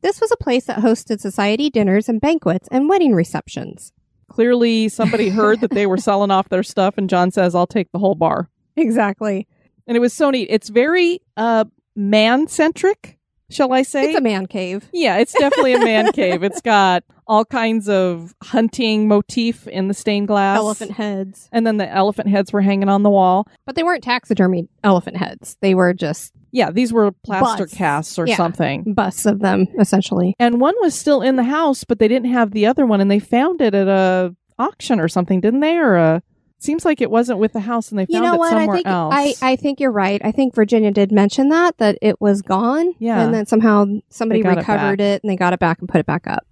[0.00, 3.92] This was a place that hosted society dinners and banquets and wedding receptions.
[4.30, 7.92] Clearly, somebody heard that they were selling off their stuff, and John says, I'll take
[7.92, 8.48] the whole bar.
[8.76, 9.46] Exactly.
[9.86, 10.48] And it was so neat.
[10.50, 13.15] It's very uh, man centric,
[13.50, 14.06] shall I say?
[14.10, 14.88] It's a man cave.
[14.92, 16.42] Yeah, it's definitely a man cave.
[16.42, 20.58] It's got all kinds of hunting motif in the stained glass.
[20.58, 21.48] Elephant heads.
[21.52, 23.48] And then the elephant heads were hanging on the wall.
[23.64, 25.56] But they weren't taxidermy elephant heads.
[25.60, 27.76] They were just Yeah, these were plaster Busts.
[27.76, 28.36] casts or Yeah.
[28.36, 28.94] something.
[28.94, 30.34] busts of them, essentially.
[30.38, 33.10] And one was still in the house, but they didn't have the other one, and
[33.10, 35.76] they found it at a auction or something, didn't they?
[35.76, 36.22] Or a
[36.58, 38.52] seems like it wasn't with the house, and they found You know it what?
[38.52, 39.14] I somewhere think else.
[39.14, 40.20] I, I think you're right.
[40.24, 42.94] I think Virginia did mention that that it was gone.
[42.98, 43.20] Yeah.
[43.20, 46.00] And then somehow somebody got it recovered it, and they got it back and put
[46.00, 46.46] it back up.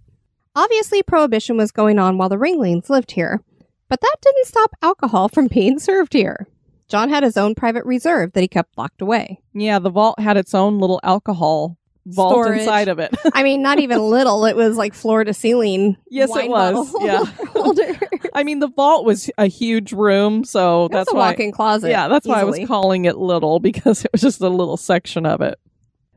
[0.57, 3.43] Obviously, prohibition was going on while the Ringlings lived here,
[3.89, 6.47] but that didn't stop alcohol from being served here.
[6.89, 9.41] John had his own private reserve that he kept locked away.
[9.55, 12.61] yeah, the vault had its own little alcohol vault Storage.
[12.61, 13.15] inside of it.
[13.33, 14.45] I mean, not even little.
[14.45, 15.97] It was like floor to ceiling.
[16.09, 16.95] Yes, it was.
[17.01, 17.25] Yeah.
[17.49, 17.99] holder.
[18.35, 21.31] I mean, the vault was a huge room, so That's that's a why.
[21.31, 21.91] walk-in closet.
[21.91, 25.25] Yeah, that's why I was calling it little because it was just a little section
[25.27, 25.59] of it.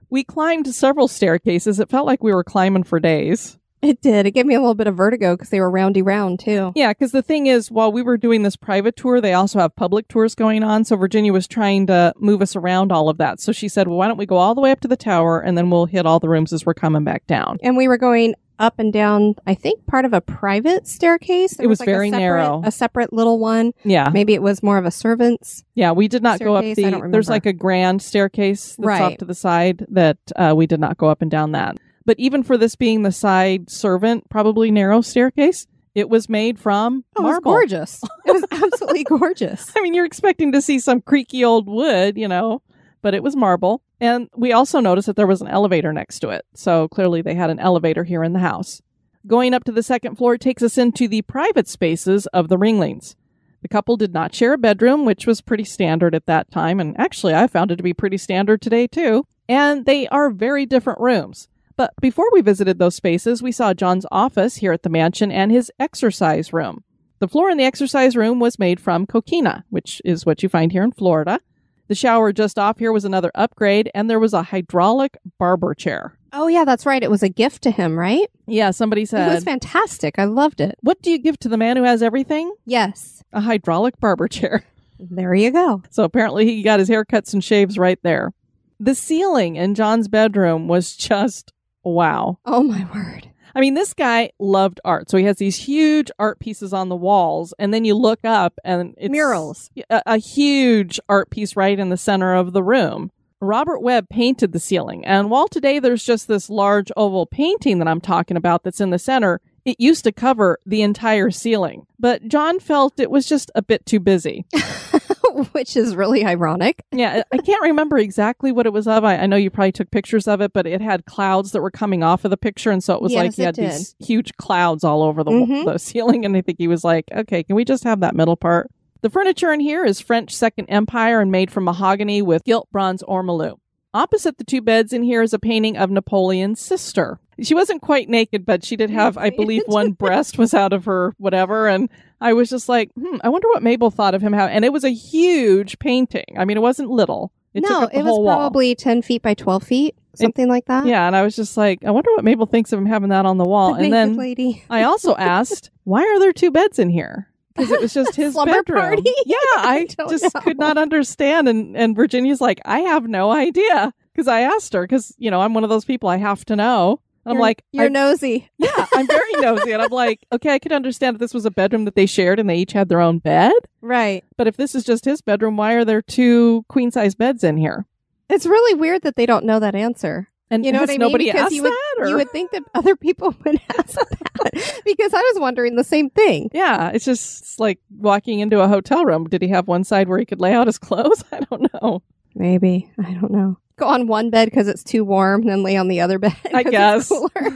[0.09, 1.79] We climbed several staircases.
[1.79, 3.57] It felt like we were climbing for days.
[3.87, 4.25] It did.
[4.25, 6.73] It gave me a little bit of vertigo because they were roundy round too.
[6.75, 9.75] Yeah, because the thing is, while we were doing this private tour, they also have
[9.77, 10.83] public tours going on.
[10.83, 13.39] So Virginia was trying to move us around all of that.
[13.39, 15.39] So she said, well, why don't we go all the way up to the tower
[15.39, 17.59] and then we'll hit all the rooms as we're coming back down.
[17.63, 21.55] And we were going up and down, I think, part of a private staircase.
[21.57, 22.61] There It was like a very separate- narrow.
[22.65, 23.71] A separate little one.
[23.85, 24.09] Yeah.
[24.11, 25.63] Maybe it was more of a servant's.
[25.75, 27.01] Yeah, we did not go up Staircase?
[27.03, 27.09] The.
[27.09, 30.97] There's like a grand staircase that's off to the side that uh, we did not
[30.97, 31.77] go up and down that.
[32.07, 37.03] But even for this being the side servant, probably narrow staircase, it was made from
[37.15, 37.51] Oh, it was marble.
[37.51, 38.01] gorgeous.
[38.25, 39.71] It was absolutely gorgeous.
[39.77, 42.61] I mean, you're expecting to see some creaky old wood, you know,
[43.01, 43.81] but it was marble.
[43.99, 46.45] And we also noticed that there was an elevator next to it.
[46.55, 48.81] So clearly they had an elevator here in the house.
[49.25, 53.15] Going up to the second floor takes us into the private spaces of the Ringlings.
[53.63, 56.79] The couple did not share a bedroom, which was pretty standard at that time.
[56.79, 59.25] And actually, I found it to be pretty standard today, too.
[59.49, 61.49] And they are very different rooms.
[61.77, 65.51] But before we visited those spaces, we saw John's office here at the mansion and
[65.51, 66.83] his exercise room.
[67.19, 70.71] The floor in the exercise room was made from coquina, which is what you find
[70.71, 71.39] here in Florida.
[71.87, 76.17] The shower just off here was another upgrade, and there was a hydraulic barber chair.
[76.33, 77.01] Oh yeah, that's right.
[77.01, 78.29] It was a gift to him, right?
[78.45, 79.31] Yeah, somebody said.
[79.31, 80.19] it was fantastic.
[80.19, 80.75] I loved it.
[80.81, 82.53] What do you give to the man who has everything?
[82.65, 83.23] Yes.
[83.31, 84.63] A hydraulic barber chair.
[84.99, 85.83] There you go.
[85.91, 88.33] So apparently he got his haircuts and shaves right there.
[88.79, 91.53] The ceiling in John's bedroom was just
[91.93, 92.39] wow.
[92.45, 93.29] Oh my word.
[93.55, 95.09] I mean, this guy loved art.
[95.09, 98.59] So he has these huge art pieces on the walls, and then you look up
[98.63, 99.71] and it's Murals.
[99.89, 103.11] A, a huge art piece right in the center of the room.
[103.41, 107.87] Robert Webb painted the ceiling, and while today there's just this large oval painting that
[107.87, 111.85] I'm talking about that's in the center, it used to cover the entire ceiling.
[111.99, 114.45] But John felt it was just a bit too busy.
[115.51, 116.81] which is really ironic.
[116.91, 119.03] Yeah, I can't remember exactly what it was of.
[119.03, 121.71] I, I know you probably took pictures of it, but it had clouds that were
[121.71, 123.71] coming off of the picture, and so it was Yes, like he had did.
[123.71, 125.65] these huge clouds all over the, Mhm.
[125.65, 126.25] the ceiling.
[126.25, 128.69] And I think he was like, "Okay, can we just have that middle part?"
[129.01, 133.03] The furniture in here is French Second Empire and made from mahogany with gilt bronze
[133.03, 133.57] ormolu.
[133.93, 137.19] Opposite the two beds in here is a painting of Napoleon's sister.
[137.41, 140.85] She wasn't quite naked, but she did have, I believe, one breast was out of
[140.85, 141.67] her whatever.
[141.67, 144.33] And I was just like, hmm, I wonder what Mabel thought of him.
[144.33, 146.25] How, and it was a huge painting.
[146.37, 147.31] I mean, it wasn't little.
[147.53, 148.37] It took no, up the it was whole wall.
[148.37, 150.85] probably 10 feet by 12 feet, something like that.
[150.85, 153.25] Yeah, and I was just like, I wonder what Mabel thinks of him having that
[153.25, 153.73] on the wall.
[153.73, 154.63] The and then lady.
[154.69, 157.29] I also asked, why are there two beds in here?
[157.57, 158.81] Because it was just his Slumber bedroom.
[158.81, 159.13] party?
[159.25, 160.41] Yeah, I, I just know.
[160.41, 161.49] could not understand.
[161.49, 163.93] And and Virginia's like, I have no idea.
[164.13, 166.55] Because I asked her, because you know I'm one of those people I have to
[166.55, 167.01] know.
[167.25, 168.49] And I'm like, you're nosy.
[168.57, 171.51] yeah, I'm very nosy, and I'm like, okay, I could understand if this was a
[171.51, 173.51] bedroom that they shared and they each had their own bed.
[173.81, 174.23] Right.
[174.37, 177.57] But if this is just his bedroom, why are there two queen size beds in
[177.57, 177.85] here?
[178.29, 180.29] It's really weird that they don't know that answer.
[180.49, 180.99] And You know has what I mean?
[180.99, 183.95] nobody Because asked you would, that, or you would think that other people would ask
[183.95, 184.81] that.
[184.85, 186.49] because I was wondering the same thing.
[186.53, 189.27] Yeah, it's just it's like walking into a hotel room.
[189.27, 191.23] Did he have one side where he could lay out his clothes?
[191.31, 192.01] I don't know.
[192.35, 192.89] Maybe.
[193.03, 193.57] I don't know.
[193.77, 196.35] Go on one bed because it's too warm, and then lay on the other bed.
[196.53, 197.11] I guess.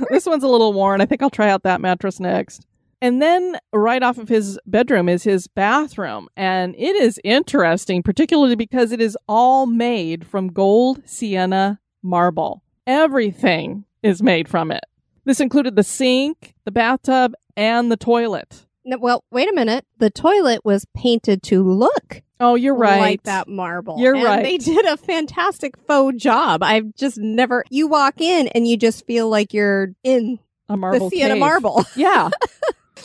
[0.09, 1.01] this one's a little worn.
[1.01, 2.65] I think I'll try out that mattress next.
[3.01, 6.27] And then right off of his bedroom is his bathroom.
[6.37, 12.61] And it is interesting, particularly because it is all made from gold sienna marble.
[12.91, 14.83] Everything is made from it.
[15.23, 18.65] This included the sink, the bathtub, and the toilet.
[18.83, 19.85] No, well, wait a minute.
[19.99, 22.99] The toilet was painted to look Oh, you're right.
[22.99, 23.97] like that marble.
[23.99, 24.43] You're And right.
[24.43, 26.63] They did a fantastic faux job.
[26.63, 27.63] I've just never.
[27.69, 31.39] You walk in and you just feel like you're in A marble the Sienna cave.
[31.39, 31.85] marble.
[31.95, 32.29] Yeah.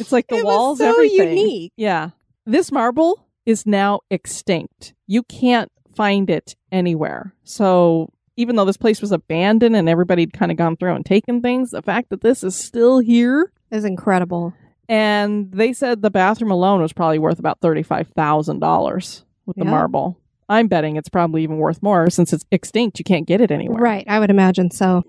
[0.01, 1.37] It's like the It was walls, so everything.
[1.39, 1.73] unique.
[1.77, 2.11] Yeah.
[2.47, 4.95] This marble is now extinct.
[5.07, 7.35] You can't find it anywhere.
[7.45, 11.05] So even though this place was abandoned and everybody had kind of gone through and
[11.07, 14.53] taken things, the fact that this is still here Is incredible.
[14.89, 19.71] and they said the bathroom alone was probably worth about $35,000 with the Yeah.
[19.71, 20.19] marble.
[20.49, 22.99] I'm betting it's probably even worth more since it's extinct.
[22.99, 23.83] You can't get it anywhere.
[23.83, 25.03] Right, I would imagine so.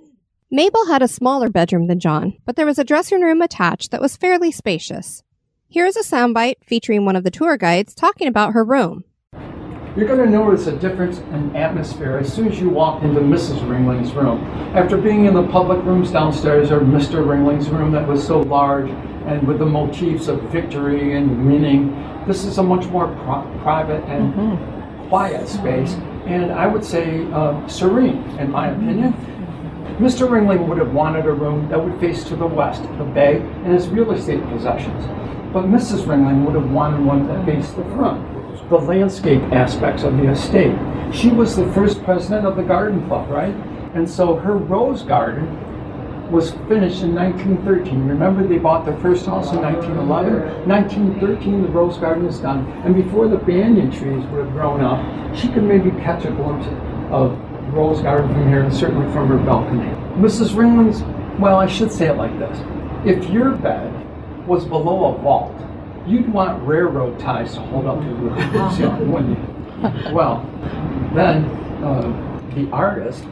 [0.49, 4.01] Mabel had a smaller bedroom than John, but there was a dressing room attached that
[4.01, 5.21] was fairly spacious.
[5.67, 9.03] Here is a soundbite featuring one of the tour guides talking about her room.
[9.97, 13.67] You're going to notice a difference in atmosphere as soon as you walk into Mrs.
[13.67, 14.43] Ringling's room.
[14.75, 17.25] After being in the public rooms downstairs or Mr.
[17.25, 18.91] Ringling's room that was so large
[19.25, 21.95] and with the motifs of victory and winning,
[22.27, 25.93] this is a much more pri- private and quiet space,
[26.27, 29.13] and I would say uh, serene, in my opinion.
[29.97, 30.29] Mr.
[30.29, 33.73] Ringling would have wanted a room that would face to the west, the bay, and
[33.73, 35.07] his real estate possessions.
[35.51, 36.05] But Mrs.
[36.05, 38.36] Ringling would have wanted one that faced the front,
[38.69, 40.75] the landscape aspects of the estate.
[41.13, 43.55] She was the first president of the garden club, right?
[43.95, 45.47] And so her rose garden
[46.31, 48.05] was finished in 1913.
[48.05, 50.67] Remember, they bought their first house in 1911.
[50.67, 52.69] 1913, the rose garden is done.
[52.83, 54.99] And before the banyan trees would have grown up,
[55.35, 56.67] she could maybe catch a glimpse
[57.11, 57.39] of
[57.73, 59.89] rose garden from here and certainly from her balcony.
[60.19, 60.57] Mrs.
[60.57, 61.01] Ringling's,
[61.39, 62.59] well, I should say it like this.
[63.05, 63.93] If your bed
[64.45, 65.55] was below a vault,
[66.07, 70.13] you'd want railroad ties to hold up the roof ceiling, wouldn't you?
[70.13, 70.41] Well,
[71.13, 71.45] then
[71.83, 73.23] uh, the artist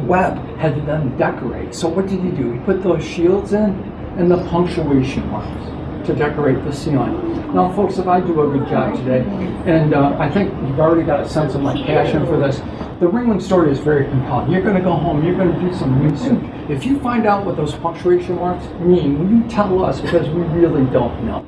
[0.00, 1.74] Webb had to then decorate.
[1.74, 2.52] So what did he do?
[2.52, 3.70] He put those shields in
[4.16, 7.54] and the punctuation marks to decorate the ceiling.
[7.54, 9.20] Now, folks, if I do a good job today,
[9.66, 12.58] and uh, I think you've already got a sense of my passion for this,
[13.00, 14.50] the Ringling story is very compelling.
[14.50, 16.42] You're going to go home, you're going to do some research.
[16.70, 20.00] If you find out what those punctuation marks mean, will you tell us?
[20.00, 21.44] Because we really don't know.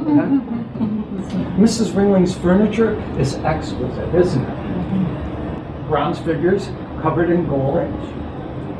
[0.00, 0.88] Okay?
[1.58, 1.94] Mrs.
[1.94, 5.88] Ringling's furniture is exquisite, isn't it?
[5.88, 6.68] Bronze figures
[7.00, 7.76] covered in gold,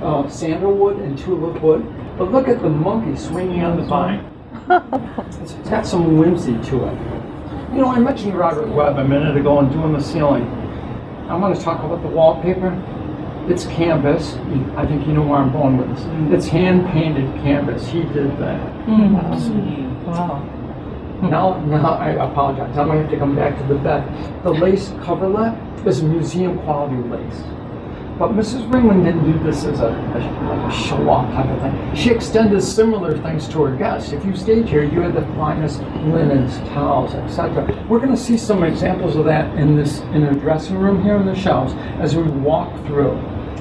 [0.02, 1.84] uh, sandalwood and tulip wood.
[2.18, 4.28] But look at the monkey swinging on the vine.
[5.28, 6.98] It's, it's got some whimsy to it.
[7.72, 10.44] You know, I mentioned Robert Webb a minute ago and doing the ceiling.
[11.28, 12.70] I want to talk about the wallpaper.
[13.48, 14.34] It's canvas.
[14.76, 16.04] I think you know where I'm going with this.
[16.32, 17.86] It's hand painted canvas.
[17.88, 18.60] He did that.
[21.22, 22.76] Now, now I apologize.
[22.76, 24.42] I'm gonna have to come back to the bed.
[24.42, 25.56] The lace coverlet
[25.86, 27.42] is museum quality lace.
[28.18, 28.68] But Mrs.
[28.70, 31.94] Ringling didn't do this as a, a, a show-off type of thing.
[31.94, 34.12] She extended similar things to her guests.
[34.12, 37.64] If you stayed here, you had the finest linens, towels, etc.
[37.88, 41.16] We're going to see some examples of that in this in the dressing room here
[41.16, 43.12] in the shelves as we walk through.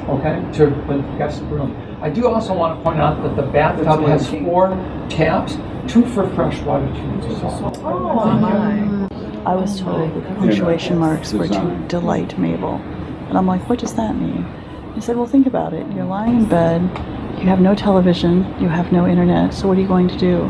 [0.10, 1.76] Okay, to the guest room.
[2.02, 4.70] I do also want to point out that the bathtub has four
[5.08, 5.56] taps,
[5.88, 7.78] two for fresh water, two for salt.
[7.84, 9.08] Oh my.
[9.46, 12.76] I was told that the punctuation marks were to delight Mabel.
[12.76, 14.48] And I'm like, what does that mean?
[14.96, 15.86] He said, well, think about it.
[15.94, 16.82] You're lying in bed,
[17.40, 20.42] you have no television, you have no internet, so what are you going to do?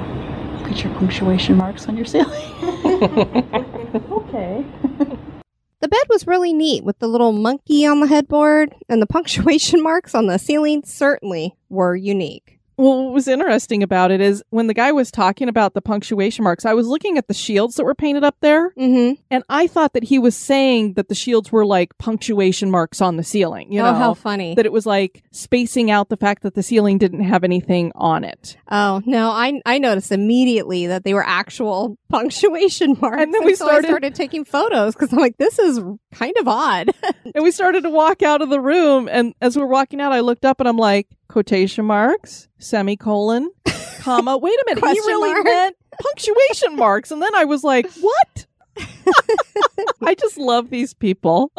[0.57, 2.51] Look at your punctuation marks on your ceiling.
[4.11, 4.65] okay.
[5.81, 9.81] The bed was really neat with the little monkey on the headboard, and the punctuation
[9.81, 12.60] marks on the ceiling certainly were unique.
[12.77, 16.43] Well, what was interesting about it is when the guy was talking about the punctuation
[16.43, 19.21] marks, I was looking at the shields that were painted up there, Mm-hmm.
[19.29, 23.17] and I thought that he was saying that the shields were like punctuation marks on
[23.17, 23.71] the ceiling.
[23.71, 24.55] You know, oh, how funny.
[24.55, 28.23] that it was like spacing out the fact that the ceiling didn't have anything on
[28.23, 28.57] it.
[28.71, 33.21] oh, no, I I noticed immediately that they were actual punctuation marks.
[33.21, 35.79] And then we started- started taking photos because I'm like, this is
[36.13, 36.91] kind of odd.
[37.33, 40.19] And we started to walk out of the room, and as we're walking out, I
[40.19, 43.49] looked up and I'm like, quotation marks, semicolon,
[43.99, 44.37] comma.
[44.37, 45.45] Wait a minute, he really mark?
[45.45, 47.11] meant punctuation marks.
[47.11, 48.45] And then I was like, what?
[50.03, 51.51] I just love these people.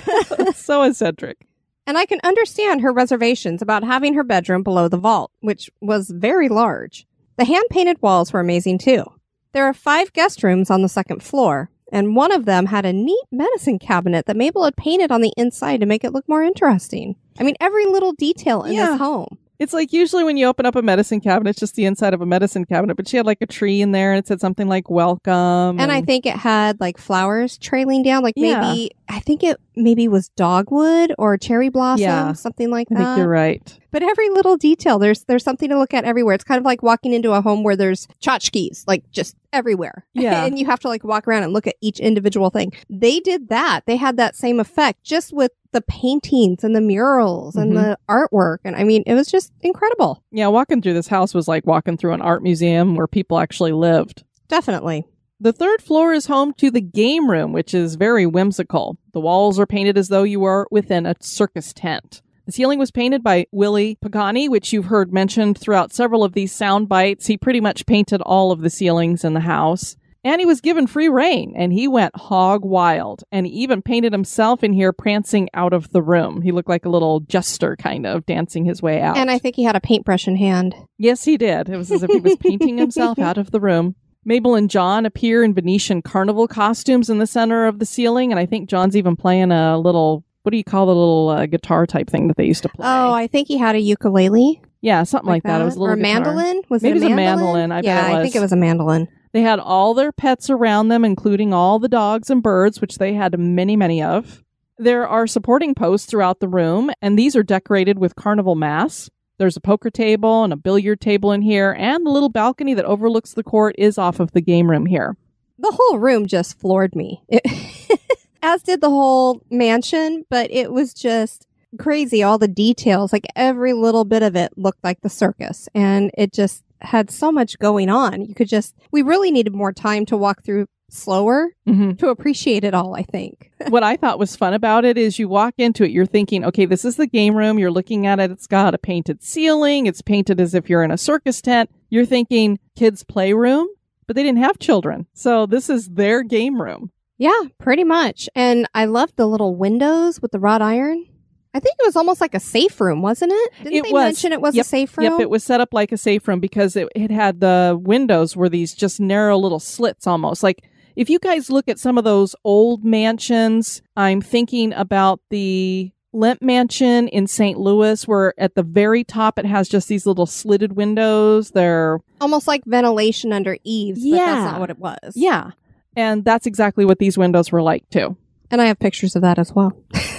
[0.54, 1.38] so eccentric.
[1.86, 6.10] And I can understand her reservations about having her bedroom below the vault, which was
[6.10, 7.06] very large.
[7.36, 9.04] The hand painted walls were amazing too.
[9.52, 12.92] There are five guest rooms on the second floor, and one of them had a
[12.92, 16.42] neat medicine cabinet that Mabel had painted on the inside to make it look more
[16.42, 17.16] interesting.
[17.40, 18.90] I mean, every little detail in Yeah.
[18.90, 19.38] this home.
[19.58, 22.22] It's like usually when you open up a medicine cabinet, it's just the inside of
[22.22, 24.68] a medicine cabinet, but she had like a tree in there and it said something
[24.68, 25.78] like welcome.
[25.78, 28.60] And I think it had like flowers trailing down, like Yeah.
[28.60, 32.32] maybe, I think it maybe was dogwood or cherry blossom, Yeah.
[32.32, 32.98] something like that.
[33.00, 33.78] I think you're right.
[33.90, 36.34] But every little detail, there's there's something to look at everywhere.
[36.36, 40.06] It's kind of like walking into a home where there's tchotchkes, like just everywhere.
[40.14, 40.44] Yeah.
[40.44, 42.72] and you have to like walk around and look at each individual thing.
[42.88, 43.82] They did that.
[43.86, 47.74] They had that same effect just with the paintings and the murals and Mhm.
[47.76, 48.58] the artwork.
[48.64, 50.22] And I mean, it was just incredible.
[50.32, 53.72] Yeah, walking through this house was like walking through an art museum where people actually
[53.72, 54.24] lived.
[54.48, 55.06] Definitely.
[55.42, 58.98] The third floor is home to the game room, which is very whimsical.
[59.14, 62.20] The walls are painted as though you were within a circus tent.
[62.50, 66.50] The ceiling was painted by Willie Pogany, which you've heard mentioned throughout several of these
[66.50, 67.28] sound bites.
[67.28, 69.94] He pretty much painted all of the ceilings in the house.
[70.24, 73.22] And he was given free reign, and he went hog wild.
[73.30, 76.42] And he even painted himself in here prancing out of the room.
[76.42, 79.16] He looked like a little jester, kind of, dancing his way out.
[79.16, 80.74] And I think he had a paintbrush in hand.
[80.98, 81.68] Yes, he did.
[81.68, 83.94] It was as if he was painting himself out of the room.
[84.24, 88.40] Mabel and John appear in Venetian carnival costumes in the center of the ceiling, and
[88.40, 90.24] I think John's even playing a little.
[90.42, 92.86] What do you call the little uh, guitar type thing that they used to play?
[92.86, 94.62] Oh, I think he had a ukulele.
[94.80, 95.60] yeah, something like, that.
[95.60, 96.22] It was a little or a guitar.
[96.22, 96.62] mandolin.
[96.70, 97.72] Was Maybe it was a mandolin?
[97.72, 99.08] I bet yeah, it I think it was a mandolin.
[99.32, 103.12] They had all their pets around them, including all the dogs and birds, which they
[103.14, 104.42] had many, many of.
[104.78, 109.10] There are supporting posts throughout the room, and these are decorated with carnival masks.
[109.36, 112.84] There's a poker table and a billiard table in here, and the little balcony that
[112.86, 115.16] overlooks the court is off of the game room here.
[115.58, 117.22] the whole room just floored me.
[117.28, 117.98] It,
[118.42, 121.46] as did the whole mansion, but it was just
[121.78, 122.22] crazy.
[122.22, 126.32] All the details, like every little bit of it looked like the circus and it
[126.32, 128.22] just had so much going on.
[128.22, 132.64] You could just, we really needed more time to walk through slower hmm to appreciate
[132.64, 133.50] it all, I think.
[133.68, 136.66] what I thought was fun about it is you walk into it, you're thinking, okay,
[136.66, 137.58] this is the game room.
[137.58, 138.30] You're looking at it.
[138.30, 139.86] It's got a painted ceiling.
[139.86, 141.70] It's painted as if you're in a circus tent.
[141.90, 143.68] You're thinking kids' playroom,
[144.06, 145.06] but they didn't have children.
[145.12, 146.90] So this is their game room.
[147.20, 148.28] Yeah, pretty much.
[148.34, 151.06] And I loved the little windows with the wrought iron.
[151.52, 153.52] I think it was almost like a safe room, wasn't it?
[153.64, 154.04] Didn't It they was.
[154.04, 155.04] mention it was Yep, a safe room?
[155.12, 158.36] Yep, it was set up like a safe room because it, it had the windows
[158.36, 160.42] were these just narrow little slits almost.
[160.42, 160.62] Like
[160.96, 166.40] if you guys look at some of those old mansions, I'm thinking about the Lemp
[166.40, 167.58] Mansion in St.
[167.58, 171.50] Louis, where at the very top it has just these little slitted windows.
[171.50, 175.12] They're almost like ventilation under eaves, but that's not what it was.
[175.14, 175.50] yeah,
[175.96, 178.16] and that's exactly what these windows were like too.
[178.50, 179.72] And I have pictures of that as well.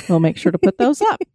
[0.08, 1.22] We'll make sure to put those up.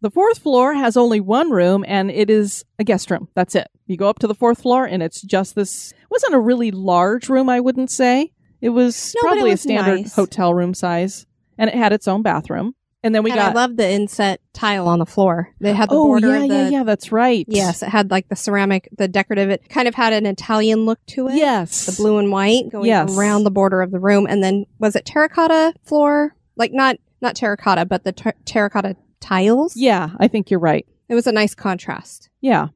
[0.00, 3.28] The fourth floor has only one room and it is a guest room.
[3.34, 3.68] That's it.
[3.86, 6.70] You go up to the fourth floor and it's just this it wasn't a really
[6.70, 8.30] large room, I wouldn't say.
[8.60, 10.14] It was No, but it probably was a standard nice.
[10.14, 11.24] hotel room size.
[11.56, 12.74] And it had its own bathroom.
[13.04, 15.50] And then we and got I love the inset tile on the floor.
[15.60, 17.44] They had the Oh border yeah, the yeah, yeah, that's right.
[17.48, 19.50] Yes, it had like the ceramic, the decorative.
[19.50, 21.34] It kind of had an Italian look to it.
[21.36, 21.86] Yes.
[21.86, 23.16] the blue and white going Yes.
[23.16, 26.34] around the border of the room, and then was it terracotta floor?
[26.56, 29.76] Like not not terracotta, but the ter- terracotta tiles.
[29.76, 30.86] Yeah, I think you're right.
[31.08, 32.30] it was a nice contrast.
[32.40, 32.68] Yeah.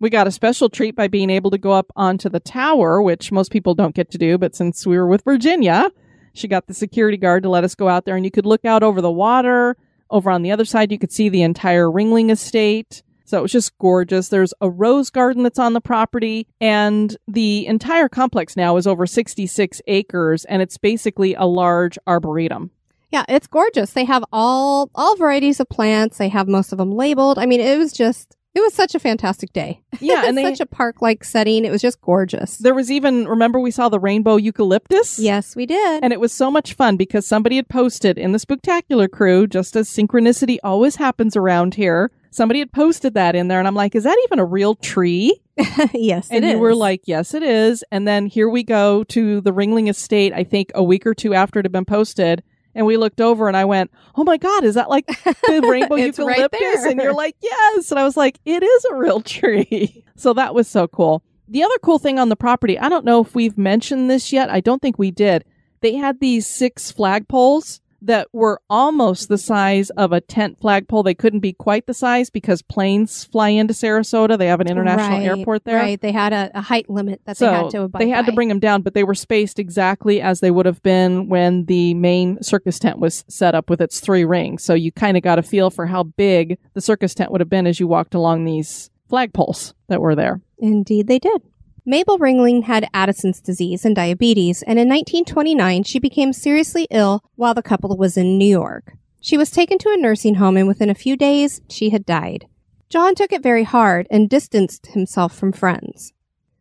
[0.00, 3.32] We got a special treat by being able to go up onto the tower, which
[3.32, 4.38] most people don't get to do.
[4.38, 5.90] But since we were with Virginia,
[6.38, 8.64] she got the security guard to let us go out there and you could look
[8.64, 9.76] out over the water.
[10.10, 13.02] Over on the other side, you could see the entire Ringling estate.
[13.28, 14.28] So it was just gorgeous.
[14.28, 19.06] There's a rose garden that's on the property, and the entire complex now is over
[19.06, 22.70] 66 acres, and it's basically a large arboretum.
[23.10, 23.92] Yeah, it's gorgeous.
[23.92, 26.16] They have all all varieties of plants.
[26.16, 27.38] They have most of them labeled.
[27.38, 29.80] I mean, it was just it was such a fantastic day.
[30.00, 31.64] Yeah, and they, such a park like setting.
[31.64, 32.58] It was just gorgeous.
[32.58, 35.18] there was even remember we saw the rainbow eucalyptus.
[35.18, 36.04] Yes, we did.
[36.04, 39.74] And it was so much fun because somebody had posted in the Spooktacular crew, just
[39.74, 42.12] as synchronicity always happens around here.
[42.30, 45.40] Somebody had posted that in there, and I'm like, "Is that even a real tree?"
[45.92, 49.40] yes, And it you were like, "Yes, it is." And then here we go to
[49.40, 50.32] the Ringling Estate.
[50.32, 52.44] I think a week or two after it had been posted,
[52.78, 55.96] and we looked over, and I went, "Oh my god, is that like the rainbow
[55.96, 59.20] It's right eucalyptus?" and you're like, "Yes." And I was like, "It is a real
[59.20, 61.24] tree." so that was so cool.
[61.48, 64.48] The other cool thing on the property, I don't know if we've mentioned this yet.
[64.48, 65.44] I don't think we did.
[65.80, 71.02] They had these six flagpoles that were almost the size of a tent flagpole.
[71.02, 74.38] They couldn't be quite the size because planes fly into Sarasota.
[74.38, 75.76] They have an international Right, airport there.
[75.76, 76.00] Right.
[76.00, 78.32] They had a, a height limit that So they had to abide they had to
[78.32, 81.94] bring them down, but they were spaced exactly as they would have been when the
[81.94, 84.62] main circus tent was set up with its three rings.
[84.62, 87.50] So you kind of got a feel for how big the circus tent would have
[87.50, 90.40] been as you walked along these flagpoles that were there.
[90.58, 91.42] Indeed, they did.
[91.88, 97.54] Mabel Ringling had Addison's disease and diabetes, and in 1929 she became seriously ill while
[97.54, 98.92] the couple was in New York.
[99.22, 102.46] She was taken to a nursing home, and within a few days she had died.
[102.90, 106.12] John took it very hard and distanced himself from friends.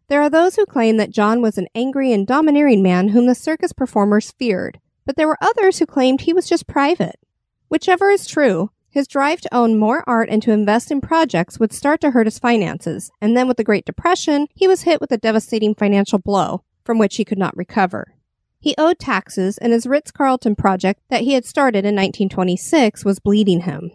[0.07, 3.35] There are those who claim that John was an angry and domineering man whom the
[3.35, 7.19] circus performers feared, but there were others who claimed he was just private.
[7.67, 11.71] Whichever is true, his drive to own more art and to invest in projects would
[11.71, 15.11] start to hurt his finances, and then with the Great Depression, he was hit with
[15.11, 18.15] a devastating financial blow from which he could not recover.
[18.59, 23.19] He owed taxes, and his Ritz Carlton project that he had started in 1926 was
[23.19, 23.91] bleeding him.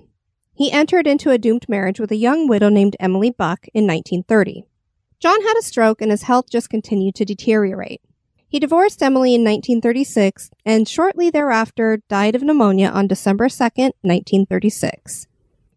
[0.54, 4.66] He entered into a doomed marriage with a young widow named Emily Buck in 1930.
[5.18, 8.02] John had a stroke, and his health just continued to deteriorate.
[8.52, 15.26] He divorced Emily in 1936 and shortly thereafter died of pneumonia on December 2nd, 1936.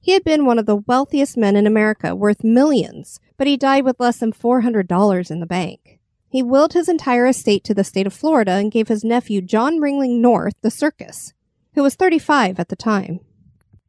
[0.02, 3.86] He had been one of the wealthiest men in America, worth millions, but he died
[3.86, 6.02] with less than $400 in the bank.
[6.28, 9.80] He willed his entire estate to the state of Florida and gave his nephew John
[9.80, 11.32] Ringling North the circus,
[11.76, 13.22] who was 35 at the time.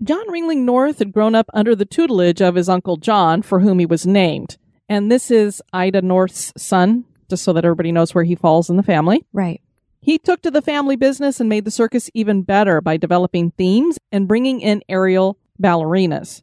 [0.01, 3.81] John Ringling North had grown up under the tutelage of his uncle John, for whom
[3.81, 4.59] he was named.
[4.89, 8.77] And this is Ida North's son, just so that everybody knows where he falls in
[8.77, 9.25] the family.
[9.33, 9.61] Right.
[10.01, 13.99] He took to the family business and made the circus even better by developing themes
[14.13, 16.43] and bringing in aerial ballerinas.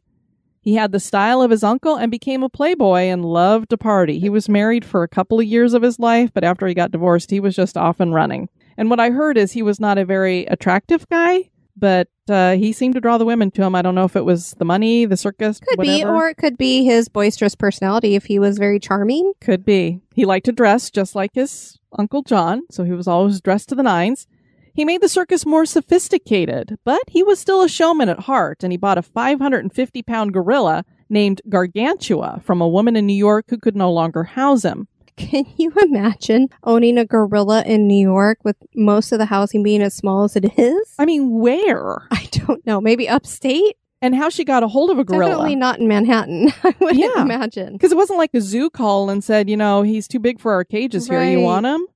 [0.60, 4.18] He had the style of his uncle and became a playboy and loved to party.
[4.18, 6.90] He was married for a couple of years of his life, but after he got
[6.90, 8.48] divorced, he was just off and running.
[8.76, 12.72] And what I heard is he was not a very attractive guy, but uh, he
[12.72, 13.74] seemed to draw the women to him.
[13.74, 16.56] I don't know if it was the money, the circus, Could be, or it could
[16.56, 19.32] be his boisterous personality if he was very charming.
[19.40, 20.00] Could be.
[20.14, 23.74] He liked to dress just like his Uncle John, so he was always dressed to
[23.74, 24.26] the nines.
[24.74, 28.72] He made the circus more sophisticated, but he was still a showman at heart, and
[28.72, 33.58] he bought a 550 pound gorilla named Gargantua from a woman in New York who
[33.58, 34.88] could no longer house him.
[35.16, 39.82] Can you imagine owning a gorilla in New York with most of the housing being
[39.82, 40.94] as small as it is?
[40.98, 41.98] I mean, where?
[42.10, 42.80] I don't know.
[42.80, 43.76] Maybe upstate?
[44.02, 45.30] And how she got a hold of a gorilla.
[45.30, 47.22] Definitely not in Manhattan, I would Yeah.
[47.22, 47.72] imagine.
[47.72, 50.52] Because it wasn't like a zoo called and said, you know, he's too big for
[50.52, 51.22] our cages here.
[51.24, 51.86] You want him?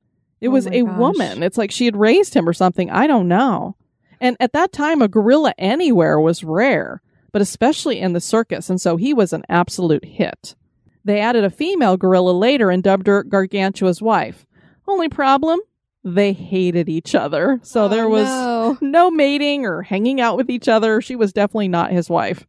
[0.41, 0.97] It Oh was a gosh.
[0.99, 1.43] woman.
[1.43, 2.91] It's like she had raised him or something.
[2.91, 3.77] I don't know.
[4.21, 7.03] And at that time, a gorilla anywhere was rare,
[7.33, 8.71] but especially in the circus.
[8.71, 10.55] And so he was an absolute hit.
[11.05, 14.47] They added a female gorilla later and dubbed her Gargantua's wife.
[14.87, 15.61] Only problem?
[16.05, 17.61] They hated each other.
[17.63, 18.79] So Oh, there was no.
[18.81, 21.01] no mating or hanging out with each other.
[21.01, 22.47] She was definitely not his wife.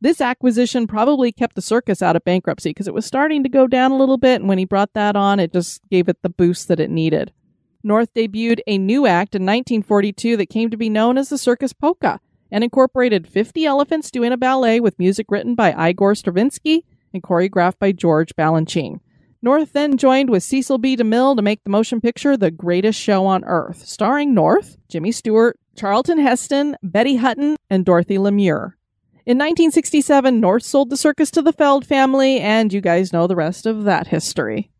[0.00, 3.66] This acquisition probably kept the circus out of bankruptcy because it was starting to go
[3.66, 4.40] down a little bit.
[4.40, 7.32] And when he brought that on, it just gave it the boost that it needed.
[7.82, 11.72] North debuted a new act in 1942 that came to be known as the Circus
[11.72, 12.20] Polka
[12.50, 17.78] and incorporated 50 elephants doing a ballet with music written by Igor Stravinsky and choreographed
[17.78, 19.00] by George Balanchine.
[19.40, 20.96] North then joined with Cecil B.
[20.96, 25.58] DeMille to make the motion picture The Greatest Show on Earth, starring North, Jimmy Stewart,
[25.76, 28.72] Charlton Heston, Betty Hutton, and Dorothy Lamour.
[29.24, 33.36] In 1967, North sold the circus to the Feld family, and you guys know the
[33.36, 34.70] rest of that history.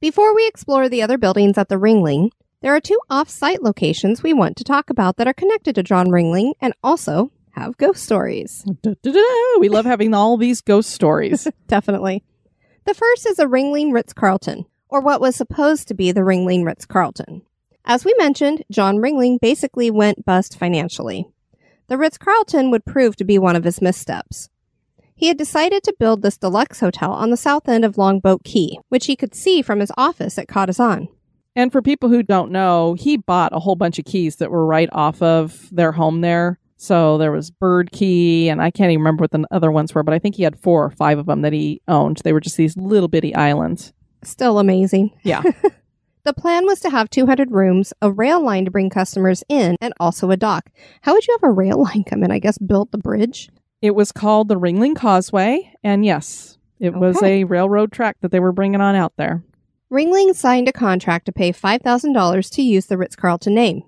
[0.00, 4.22] Before we explore the other buildings at the Ringling, there are two off site locations
[4.22, 8.02] we want to talk about that are connected to John Ringling and also have ghost
[8.02, 8.64] stories.
[8.82, 9.60] Da-da-da.
[9.60, 11.48] We love having all these ghost stories.
[11.68, 12.24] Definitely.
[12.84, 16.64] The first is a Ringling Ritz Carlton, or what was supposed to be the Ringling
[16.64, 17.42] Ritz Carlton.
[17.84, 21.26] As we mentioned, John Ringling basically went bust financially.
[21.88, 24.48] The Ritz Carlton would prove to be one of his missteps.
[25.14, 28.80] He had decided to build this deluxe hotel on the south end of Longboat Key,
[28.88, 31.08] which he could see from his office at Ca' d'Zan.
[31.54, 34.66] And for people who don't know, he bought a whole bunch of keys that were
[34.66, 36.58] right off of their home there.
[36.76, 40.02] So there was Bird Key, and I can't even remember what the other ones were,
[40.02, 42.20] but I think he had four or five of them that he owned.
[42.24, 43.92] They were just these little bitty islands.
[44.22, 45.10] Still amazing.
[45.22, 45.42] Yeah.
[46.24, 49.92] The plan was to have 200 rooms, a rail line to bring customers in, and
[50.00, 50.70] also a dock.
[51.02, 52.30] How would you have a rail line come in?
[52.30, 53.50] I guess build the bridge?
[53.82, 58.40] It was called the Ringling Causeway, and yes, it was a railroad track that they
[58.40, 59.42] were bringing on out there.
[59.92, 63.82] Ringling signed a contract to pay $5,000 to use the Ritz Carlton name.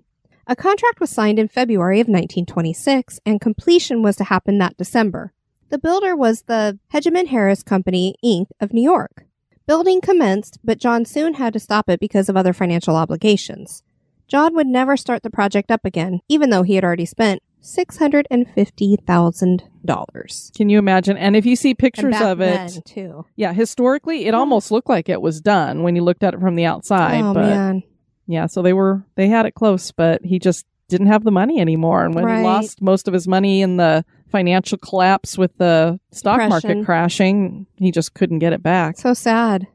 [0.49, 5.33] A contract was signed in February of 1926, and completion was to happen that December.
[5.71, 8.47] The builder was the Hegeman Harris Company, Inc.
[8.61, 9.25] of New York.
[9.67, 13.83] Building commenced, but John soon had to stop it because of other financial obligations.
[14.29, 20.57] John would never start the project up again, even though he had already spent $650,000.
[20.57, 21.17] Can you imagine?
[21.17, 23.27] And if you see pictures of it, too.
[23.35, 26.55] yeah, historically, it almost looked like it was done when you looked at it from
[26.55, 27.21] the outside.
[27.23, 27.83] oh, but man.
[28.27, 31.61] Yeah, so they were they had it close, but he just didn't have the money
[31.61, 32.05] anymore.
[32.05, 32.39] And when Right.
[32.39, 36.71] he lost most of his money in the financial collapse with the stock Depression.
[36.79, 38.97] market crashing, he just couldn't get it back.
[38.99, 39.67] So sad.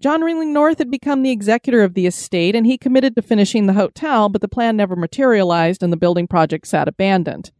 [0.00, 3.66] John Ringling North had become the executor of the estate and he committed to finishing
[3.66, 7.50] the hotel, but the plan never materialized and the building project sat abandoned.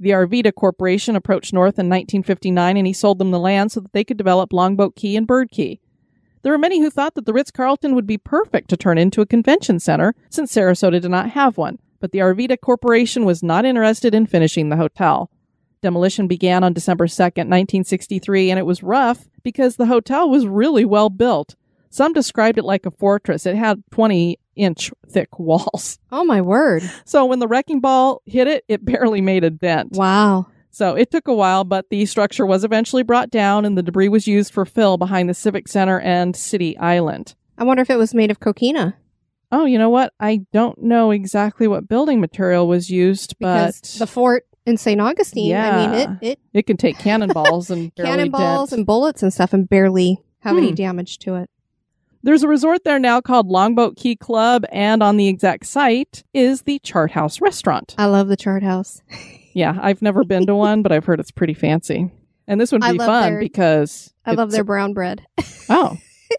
[0.00, 3.92] The Arvida Corporation approached North in 1959 and he sold them the land so that
[3.92, 5.80] they could develop Longboat Key and Bird Key.
[6.42, 9.20] There were many who thought that the Ritz Carlton would be perfect to turn into
[9.20, 13.64] a convention center since Sarasota did not have one, but the Arvida Corporation was not
[13.64, 15.30] interested in finishing the hotel.
[15.80, 20.84] Demolition began on December 2, 1963, and it was rough because the hotel was really
[20.84, 21.54] well built.
[21.90, 23.46] Some described it like a fortress.
[23.46, 25.98] It had 20 inch thick walls.
[26.10, 26.82] Oh, my word.
[27.04, 29.92] So when the wrecking ball hit it, it barely made a dent.
[29.92, 30.48] Wow.
[30.78, 34.08] So it took a while, but the structure was eventually brought down and the debris
[34.08, 37.34] was used for fill behind the Civic Center and City Island.
[37.58, 38.96] I wonder if it was made of coquina.
[39.50, 40.12] Oh, you know what?
[40.20, 45.00] I don't know exactly what building material was used, because but the fort in St.
[45.00, 46.00] Augustine, I mean, Yeah.
[46.00, 48.78] it, it it can take cannonballs and cannonballs dent.
[48.78, 50.74] and bullets and stuff and barely have any Hmm.
[50.76, 51.50] damage to it.
[52.22, 56.62] There's a resort there now called Longboat Key Club, and on the exact site is
[56.62, 57.96] the Chart House Restaurant.
[57.98, 59.02] I love the chart house.
[59.58, 62.10] Yeah, I've never been to one, but I've heard it's pretty fancy.
[62.46, 65.22] And this would I be fun their- because I love their brown bread.
[65.68, 65.96] Oh,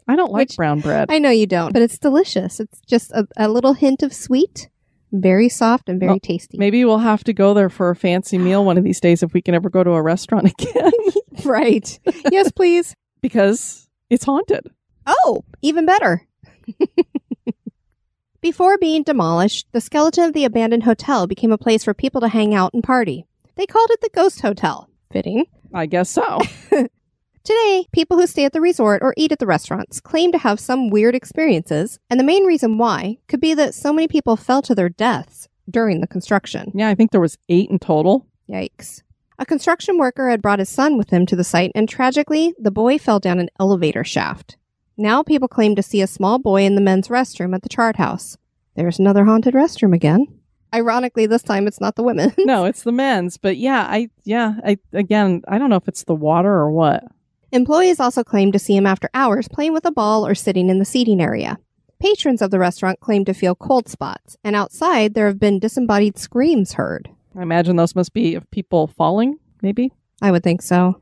[0.07, 1.07] I don't like Which- brown bread.
[1.11, 2.59] I know you don't, but it's delicious.
[2.59, 4.69] It's just a, a little hint of sweet,
[5.11, 6.57] very soft and very Well, tasty.
[6.57, 9.33] Maybe we'll have to go there for a fancy meal one of these days if
[9.33, 10.91] we can ever go to a restaurant again
[11.45, 11.99] right.
[12.31, 12.95] yes, please.
[13.21, 14.71] because it's haunted.
[15.05, 16.25] Oh, even better.
[18.41, 22.29] Before being demolished, the skeleton of the abandoned hotel became a place for people to
[22.29, 23.25] hang out and party.
[23.55, 24.89] They called it the Ghost Hotel.
[25.11, 25.45] Fitting.
[25.73, 26.39] I guess so.
[27.43, 30.57] Today, people who stay at the resort or eat at the restaurants claim to have
[30.57, 34.61] some weird experiences, and the main reason why could be that so many people fell
[34.61, 36.71] to their deaths during the construction.
[36.73, 38.25] Yeah, I think there was eight in total.
[38.49, 39.01] Yikes.
[39.37, 42.71] A construction worker had brought his son with him to the site, and tragically, the
[42.71, 44.55] boy fell down an elevator shaft.
[44.99, 47.95] Now people claim to see a small boy in the men's restroom at the chart
[47.95, 48.37] house.
[48.75, 50.27] There's another haunted restroom again.
[50.75, 52.33] Ironically, this time it's not the women.
[52.39, 56.03] No, it's the men's, but yeah, I yeah, I again, I don't know if it's
[56.03, 57.05] the water or what.
[57.53, 60.79] Employees also claim to see him after hours playing with a ball or sitting in
[60.79, 61.57] the seating area.
[62.01, 66.17] Patrons of the restaurant claim to feel cold spots, and outside there have been disembodied
[66.17, 67.09] screams heard.
[67.37, 69.93] I imagine those must be of people falling, maybe.
[70.21, 70.99] I would think so.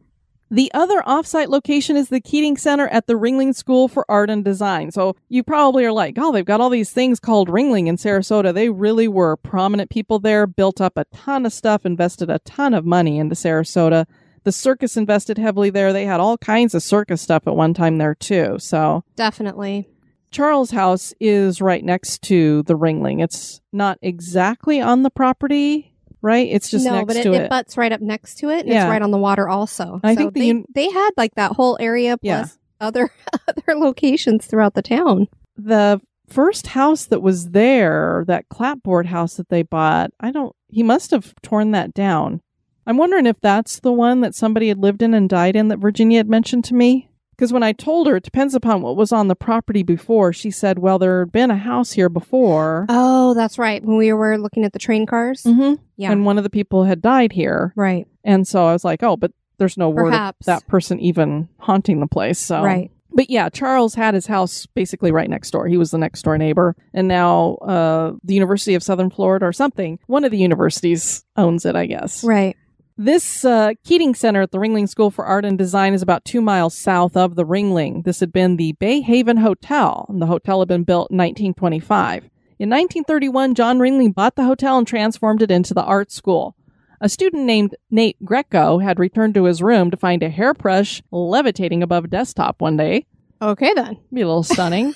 [0.49, 4.45] The other offsite location is the Keating Center at the Ringling School for Art and
[4.45, 4.91] Design.
[4.91, 8.53] So you probably are like, oh, they've got all these things called Ringling in Sarasota.
[8.53, 12.73] They really were prominent people there, built up a ton of stuff, invested a ton
[12.73, 14.05] of money into Sarasota.
[14.45, 15.91] The circus invested heavily there.
[15.91, 18.57] They had all kinds of circus stuff at one time there, too.
[18.59, 19.89] So Definitely.
[20.31, 23.21] Charles House is right next to the Ringling.
[23.21, 26.47] It's not exactly on the property, right?
[26.49, 27.49] It's just no, next but it, to it it.
[27.49, 28.61] butts right up next to it.
[28.61, 28.83] And Yeah.
[28.85, 29.99] It's right on the water also.
[30.03, 32.39] I So think the they, un- they had like that whole area Yeah.
[32.43, 33.09] plus other
[33.47, 35.27] other locations throughout the town.
[35.57, 35.99] the
[36.29, 41.11] first house that was there, that clapboard house that they bought, I don't, he must
[41.11, 42.41] have torn that down.
[42.85, 45.79] I'm wondering if that's the one that somebody had lived in and died in that
[45.79, 47.06] Virginia had mentioned to me.
[47.37, 50.49] Because when I told her, it depends upon what was on the property before, she
[50.49, 52.87] said, well, there had been a house here before.
[52.89, 53.83] Oh, that's right.
[53.85, 55.43] When we were looking at the train cars.
[55.43, 56.11] hmm Yeah.
[56.11, 57.73] And one of the people had died here.
[57.75, 58.07] right.
[58.23, 61.99] And so I was like, oh, but there's no word of that person even haunting
[61.99, 62.39] the place.
[62.39, 62.89] So Right.
[63.11, 65.67] But yeah, Charles had his house basically right next door.
[65.67, 66.75] He was the next door neighbor.
[66.93, 71.65] And now uh, the University of Southern Florida or something, one of the universities owns
[71.65, 72.23] it, I guess.
[72.23, 72.57] Right.
[72.99, 76.41] This uh, Keating Center at the Ringling School for Art and Design is about two
[76.41, 78.03] miles south of the Ringling.
[78.03, 82.23] This had been the Bay Haven Hotel, and the hotel had been built in 1925.
[82.57, 86.55] In 1931, John Ringling bought the hotel and transformed it into the art school.
[86.99, 91.83] A student named Nate Greco had returned to his room to find a hairbrush levitating
[91.83, 93.05] above a desktop one day.
[93.39, 93.99] Okay, then.
[94.11, 94.95] Be a little stunning.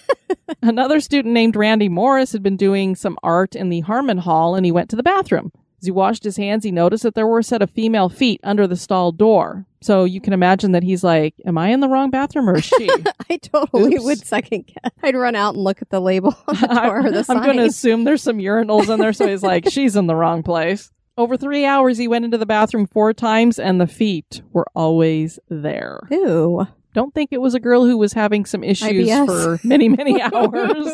[0.64, 4.66] Another student named Randy Morris had been doing some art in the Harmon Hall and
[4.66, 5.52] he went to the bathroom.
[5.82, 8.40] As he washed his hands, he noticed that there were a set of female feet
[8.44, 9.66] under the stall door.
[9.82, 12.66] So you can imagine that he's like, Am I in the wrong bathroom or is
[12.66, 12.88] she?
[13.32, 14.04] I totally Oops.
[14.04, 14.92] would second guess.
[15.02, 17.44] I'd run out and look at the label on the door or the I'm sign.
[17.44, 19.12] going to assume there's some urinals in there.
[19.12, 20.92] So he's like, She's in the wrong place.
[21.18, 25.40] Over three hours, he went into the bathroom four times and the feet were always
[25.50, 26.00] there.
[26.12, 26.68] Ew.
[26.94, 29.26] Don't think it was a girl who was having some issues IBS.
[29.26, 30.94] for many, many hours.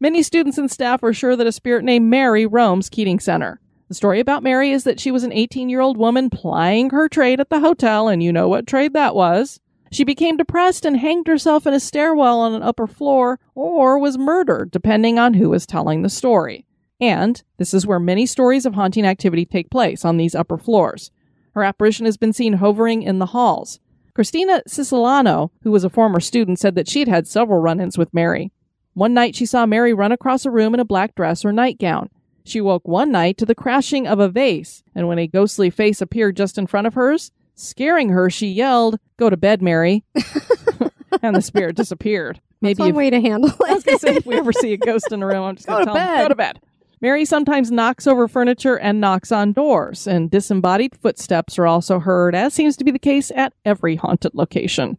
[0.00, 3.58] many students and staff were sure that a spirit named Mary roams Keating Center.
[3.88, 7.08] The story about Mary is that she was an 18 year old woman plying her
[7.08, 9.60] trade at the hotel, and you know what trade that was.
[9.90, 14.18] She became depressed and hanged herself in a stairwell on an upper floor, or was
[14.18, 16.66] murdered, depending on who is telling the story.
[17.00, 21.10] And this is where many stories of haunting activity take place on these upper floors.
[21.54, 23.80] Her apparition has been seen hovering in the halls.
[24.14, 28.12] Christina Siciliano, who was a former student, said that she'd had several run ins with
[28.12, 28.52] Mary.
[28.92, 32.10] One night she saw Mary run across a room in a black dress or nightgown.
[32.48, 36.00] She woke one night to the crashing of a vase, and when a ghostly face
[36.00, 40.02] appeared just in front of hers, scaring her, she yelled, Go to bed, Mary.
[41.22, 42.36] and the spirit disappeared.
[42.62, 43.86] That's Maybe one if, way to handle I was it.
[43.86, 45.74] going to say, if we ever see a ghost in a room, I'm just Go
[45.74, 46.22] going to tell them, bed.
[46.22, 46.60] Go to bed.
[47.02, 52.34] Mary sometimes knocks over furniture and knocks on doors, and disembodied footsteps are also heard,
[52.34, 54.96] as seems to be the case at every haunted location.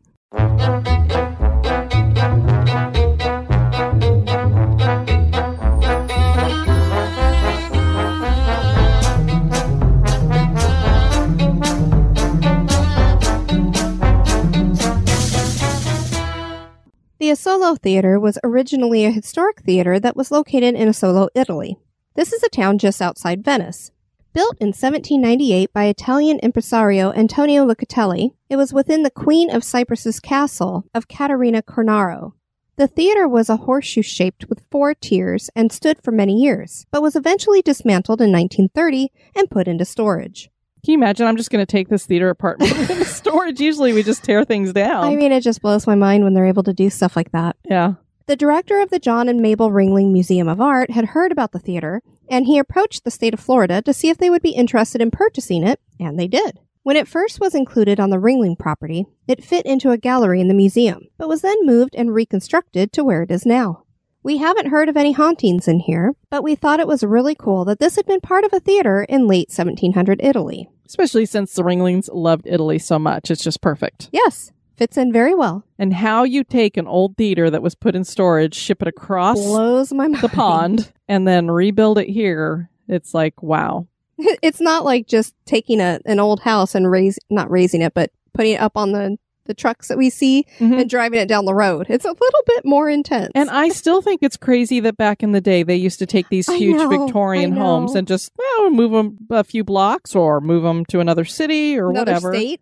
[17.20, 21.78] The Asolo Theater was originally a historic theater that was located in Asolo, Italy.
[22.16, 23.92] This is a town just outside Venice.
[24.32, 30.22] Built in 1798 by Italian impresario Antonio Locatelli, it was within the Queen of Cyprus's
[30.22, 32.36] castle of Caterina Cornaro.
[32.78, 37.02] The theater was a horseshoe shaped with four tiers and stood for many years, but
[37.02, 40.50] was eventually dismantled in 1930 and put into storage.
[40.86, 41.28] Can you imagine?
[41.28, 43.60] I'm just going to take this theater apart and put it in storage.
[43.60, 45.04] Usually we just tear things down.
[45.04, 47.56] I mean, it just blows my mind when they're able to do stuff like that.
[47.66, 47.94] yeah.
[48.28, 51.58] The director of the John and Mabel Ringling Museum of Art had heard about the
[51.58, 55.02] theater, and he approached the state of Florida to see if they would be interested
[55.02, 56.60] in purchasing it, and they did.
[56.84, 60.48] When it first was included on the Ringling property, it fit into a gallery in
[60.48, 63.84] the museum, but was then moved and reconstructed to where it is now.
[64.22, 67.64] We haven't heard of any hauntings in here, but we thought it was really cool
[67.66, 70.70] that this had been part of a theater in late 1700 Italy.
[70.86, 73.32] Especially since the Ringlings loved Italy so much.
[73.32, 74.10] It's just perfect.
[74.12, 75.64] Yes, fits in very well.
[75.78, 79.38] And how you take an old theater that was put in storage, ship it across
[79.38, 80.22] Blows my mind.
[80.22, 83.88] the pond, and then rebuild it here, it's like, wow.
[84.18, 88.12] it's not like just taking a an old house and raise not raising it, but
[88.34, 89.18] putting it up on the
[89.50, 90.80] the trucks that we see Mhm.
[90.82, 91.88] and driving it down the road.
[91.90, 93.32] It's a little bit more intense.
[93.36, 96.30] And I still think it's crazy that back in the day they used to take
[96.30, 100.64] these huge know, Victorian homes and just well, move them a few blocks or move
[100.64, 102.34] them to another city or Another whatever.
[102.34, 102.62] state.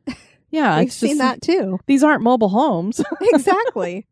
[0.50, 1.78] Yeah, I've seen just, that too.
[1.88, 3.02] These aren't mobile homes.
[3.22, 4.06] exactly.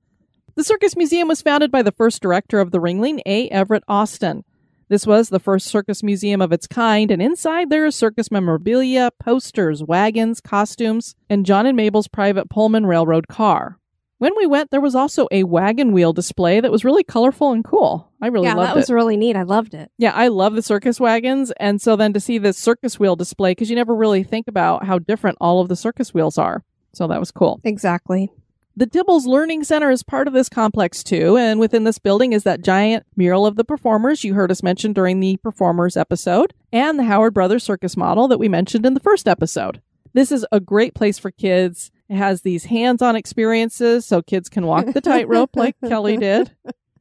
[0.55, 3.47] The Circus Museum was founded by the first director of the Ringling, A.
[3.49, 4.43] Everett Austin.
[4.87, 9.09] This was the first circus museum of its kind, and inside there is circus memorabilia,
[9.19, 13.79] posters, wagons, costumes, and John and Mabel's private Pullman Railroad car.
[14.19, 17.65] When we went, there was also a wagon wheel display that was really colorful and
[17.65, 18.11] cool.
[18.21, 19.35] I really yeah, loved that was really neat.
[19.35, 19.91] I loved it.
[19.97, 23.51] Yeah, I love the circus wagons, and so then to see this circus wheel display,
[23.51, 26.63] because you never really think about how different all of the circus wheels are.
[26.93, 27.59] So that was cool.
[27.63, 28.31] Exactly.
[28.77, 32.43] The Tibbals Learning Center is part of this complex too, and within this building is
[32.43, 36.99] that giant mural of the performers you heard us mention during the performers episode, and
[36.99, 39.81] the Howard Brothers circus model that we mentioned in the first episode.
[40.11, 41.89] This is a great place for kids.
[42.09, 46.51] It has these hands-on experiences so kids can walk the tightrope like Kelly did,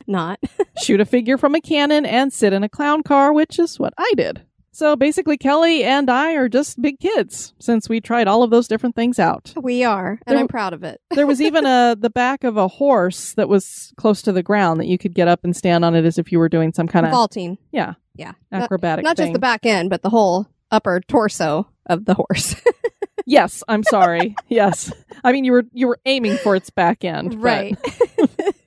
[0.07, 0.39] Not.
[0.81, 3.95] shoot a figure from a cannon, and sit in a clown car, which is what
[3.99, 4.43] I did.
[4.75, 8.67] So basically, Kelly and I are just big kids since we tried all of those
[8.67, 9.53] different things out.
[9.57, 11.01] We are, and There- I'm proud of it.
[11.11, 14.81] There was even a the back of a horse that was close to the ground
[14.81, 16.89] that you could get up and stand on it as if you were doing some
[16.89, 17.57] kind of Vaulting.
[17.71, 18.33] yeah Yeah.
[18.53, 19.27] Acrobatic not thing.
[19.27, 22.57] just the back end, but the whole upper torso of the horse.
[23.27, 24.35] Yes, I'm sorry.
[24.49, 27.75] yes, I mean you were you were aiming for its back end, right.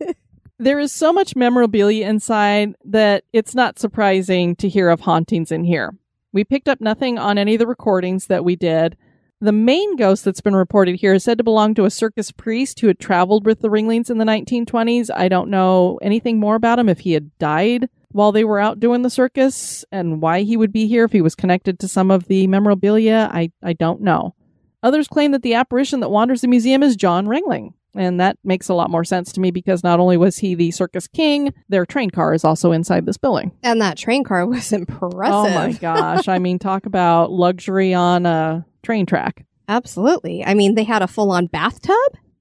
[0.60, 5.64] There is so much memorabilia inside that it's not surprising to hear of hauntings in
[5.64, 5.96] here.
[6.34, 8.98] We picked up nothing on any of the recordings that we did.
[9.40, 12.80] The main ghost that's been reported here is said to belong to a circus priest
[12.80, 15.12] who had traveled with the Ringlings in the 1920s.
[15.16, 18.80] I don't know anything more about him if he had died while they were out
[18.80, 22.10] doing the circus and why he would be here if he was connected to some
[22.10, 23.30] of the memorabilia.
[23.32, 24.34] I, I don't know.
[24.82, 27.74] Others claim that the apparition that wanders the museum is John Ringling.
[27.98, 30.72] And that makes a lot more sense to me because not only was he the
[30.72, 33.52] circus king, their train car is also inside this building.
[33.64, 35.34] And that train car was impressive.
[35.34, 36.28] Oh my gosh.
[36.28, 39.46] I mean, talk about luxury on a train track.
[39.68, 40.46] Absolutely.
[40.46, 41.96] I mean, they had a full on bathtub.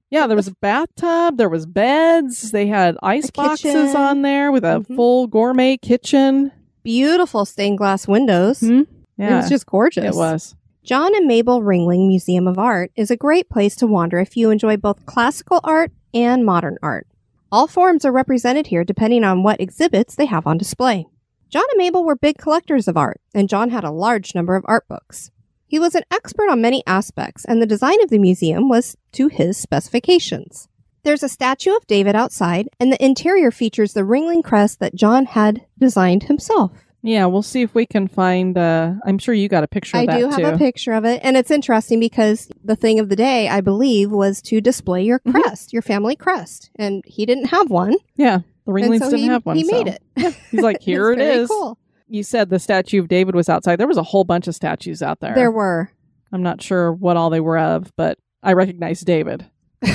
[0.09, 3.95] Yeah, there was a bathtub, there was beds, they had ice A boxes kitchen.
[3.97, 4.95] on there with a Mhm.
[4.95, 6.51] full gourmet kitchen.
[6.83, 8.61] Beautiful stained glass windows.
[8.61, 8.83] Hmm?
[9.17, 10.05] It was just gorgeous.
[10.05, 10.55] it was.
[10.87, 14.51] John and Mabel Ringling Museum of Art is a great place to wander if you
[14.51, 17.05] enjoy both classical art and modern art.
[17.51, 21.05] All forms are represented here depending on what exhibits they have on display.
[21.49, 24.63] John and Mabel were big collectors of art, and John had a large number of
[24.65, 25.29] art books.
[25.67, 29.27] He was an expert on many aspects, and the design of the museum was to
[29.27, 30.69] his specifications.
[31.03, 35.25] There's a statue of David outside, and the interior features the Ringling crest that John
[35.25, 36.86] had designed himself.
[37.03, 38.57] Yeah, we'll see if we can find.
[38.57, 40.45] Uh, I'm sure you got a picture of I that do have too.
[40.45, 44.11] a picture of it, and it's interesting because the thing of the day, I believe,
[44.11, 45.39] was to display your Mm-hmm.
[45.41, 47.95] crest, your family crest, and he didn't have one.
[48.15, 49.55] yeah, the Ringlings so didn't he, have one.
[49.57, 49.71] He so.
[49.71, 50.35] made it.
[50.51, 51.47] He's like, here it is.
[51.47, 51.77] Cool.
[52.09, 53.77] You said the statue of David was outside.
[53.77, 55.35] There was a whole bunch of statues out there.
[55.35, 55.91] There were.
[56.33, 59.45] I'm not sure what all they were of, but I recognize David.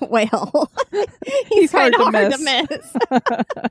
[0.00, 2.92] Well, he's, He's hard kinda to hard miss.
[2.92, 3.70] to miss.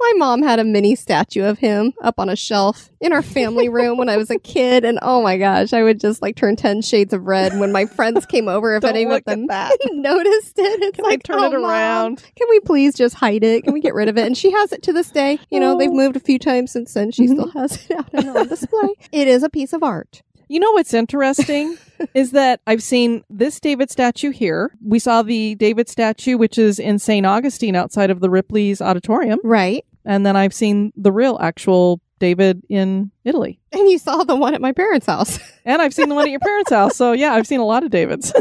[0.00, 3.68] My mom had a mini statue of him up on a shelf in our family
[3.78, 6.54] room when I was a kid, and oh my gosh, I would just like turn
[6.56, 8.76] ten shades of red when my friends came over.
[8.76, 12.22] If any of them noticed it, it's Can I like turn oh, it Mom, around?
[12.36, 13.64] Can we please just hide it?
[13.64, 14.26] Can we get rid of it?
[14.26, 15.38] And she has it to this day.
[15.50, 15.94] You know, they've Oh.
[15.94, 17.10] moved a few times since then.
[17.10, 17.58] She still mm-hmm.
[17.58, 18.88] has it out and on display.
[19.12, 20.22] It is a piece of art.
[20.48, 21.76] You know what's interesting
[22.14, 24.70] is that I've seen this David statue here.
[24.82, 27.26] We saw the David statue, which is in St.
[27.26, 29.40] Augustine outside of the Ripley's Auditorium.
[29.44, 29.84] Right.
[30.08, 33.60] And then I've seen the real actual David in Italy.
[33.72, 35.38] And you saw the one at my parents' house.
[35.68, 36.96] And I've seen the one at your parents' house.
[36.96, 38.32] So, yeah, I've seen a lot of Davids.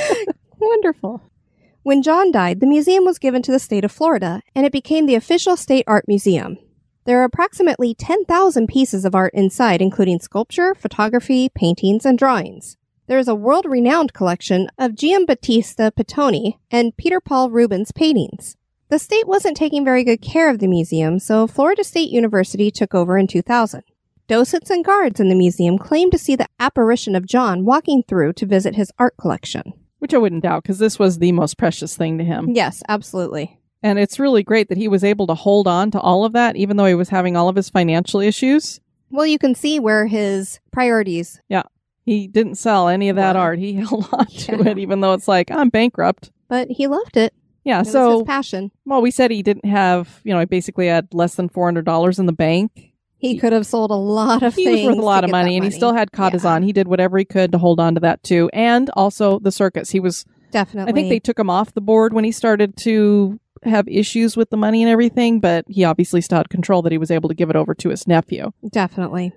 [0.58, 1.22] Wonderful.
[1.84, 5.06] When John died, the museum was given to the state of Florida, and it became
[5.06, 6.58] the official state art museum.
[7.06, 12.76] There are approximately 10,000 pieces of art inside, including sculpture, photography, paintings, and drawings.
[13.06, 18.58] There is a world renowned collection of Giambattista Pittoni and Peter Paul Rubens paintings.
[18.88, 22.94] The state wasn't taking very good care of the museum, so Florida State University took
[22.94, 23.82] over in 2000.
[24.28, 28.32] Docents and guards in the museum claim to see the apparition of John walking through
[28.34, 29.72] to visit his art collection.
[29.98, 32.50] which I wouldn't doubt because this was the most precious thing to him.
[32.50, 33.58] Yes, absolutely.
[33.82, 36.54] And it's really great that he was able to hold on to all of that,
[36.56, 38.80] even though he was having all of his financial issues.
[39.10, 41.40] Well, you can see where his priorities.
[41.48, 41.62] Yeah.
[42.04, 43.58] He didn't sell any of that art.
[43.58, 44.70] He held on to Yeah.
[44.72, 46.30] it, even though it's like, I'm bankrupt.
[46.48, 47.32] But he loved it.
[47.66, 47.80] Yeah.
[47.80, 48.70] It so, his passion.
[48.84, 52.26] well, we said he didn't have, you know, he basically had less than $400 in
[52.26, 52.92] the bank.
[53.18, 54.86] He could have sold a lot of He things.
[54.86, 56.62] was worth a lot of money, and he still had Ca' d'Zan.
[56.62, 58.48] He did whatever he could to hold on to that too.
[58.52, 59.90] And also the circus.
[59.90, 60.92] He was, Definitely.
[60.92, 64.50] I think they took him off the board when he started to have issues with
[64.50, 67.34] the money and everything, but he obviously still had control that he was able to
[67.34, 68.52] give it over to his nephew.
[68.70, 69.32] Definitely.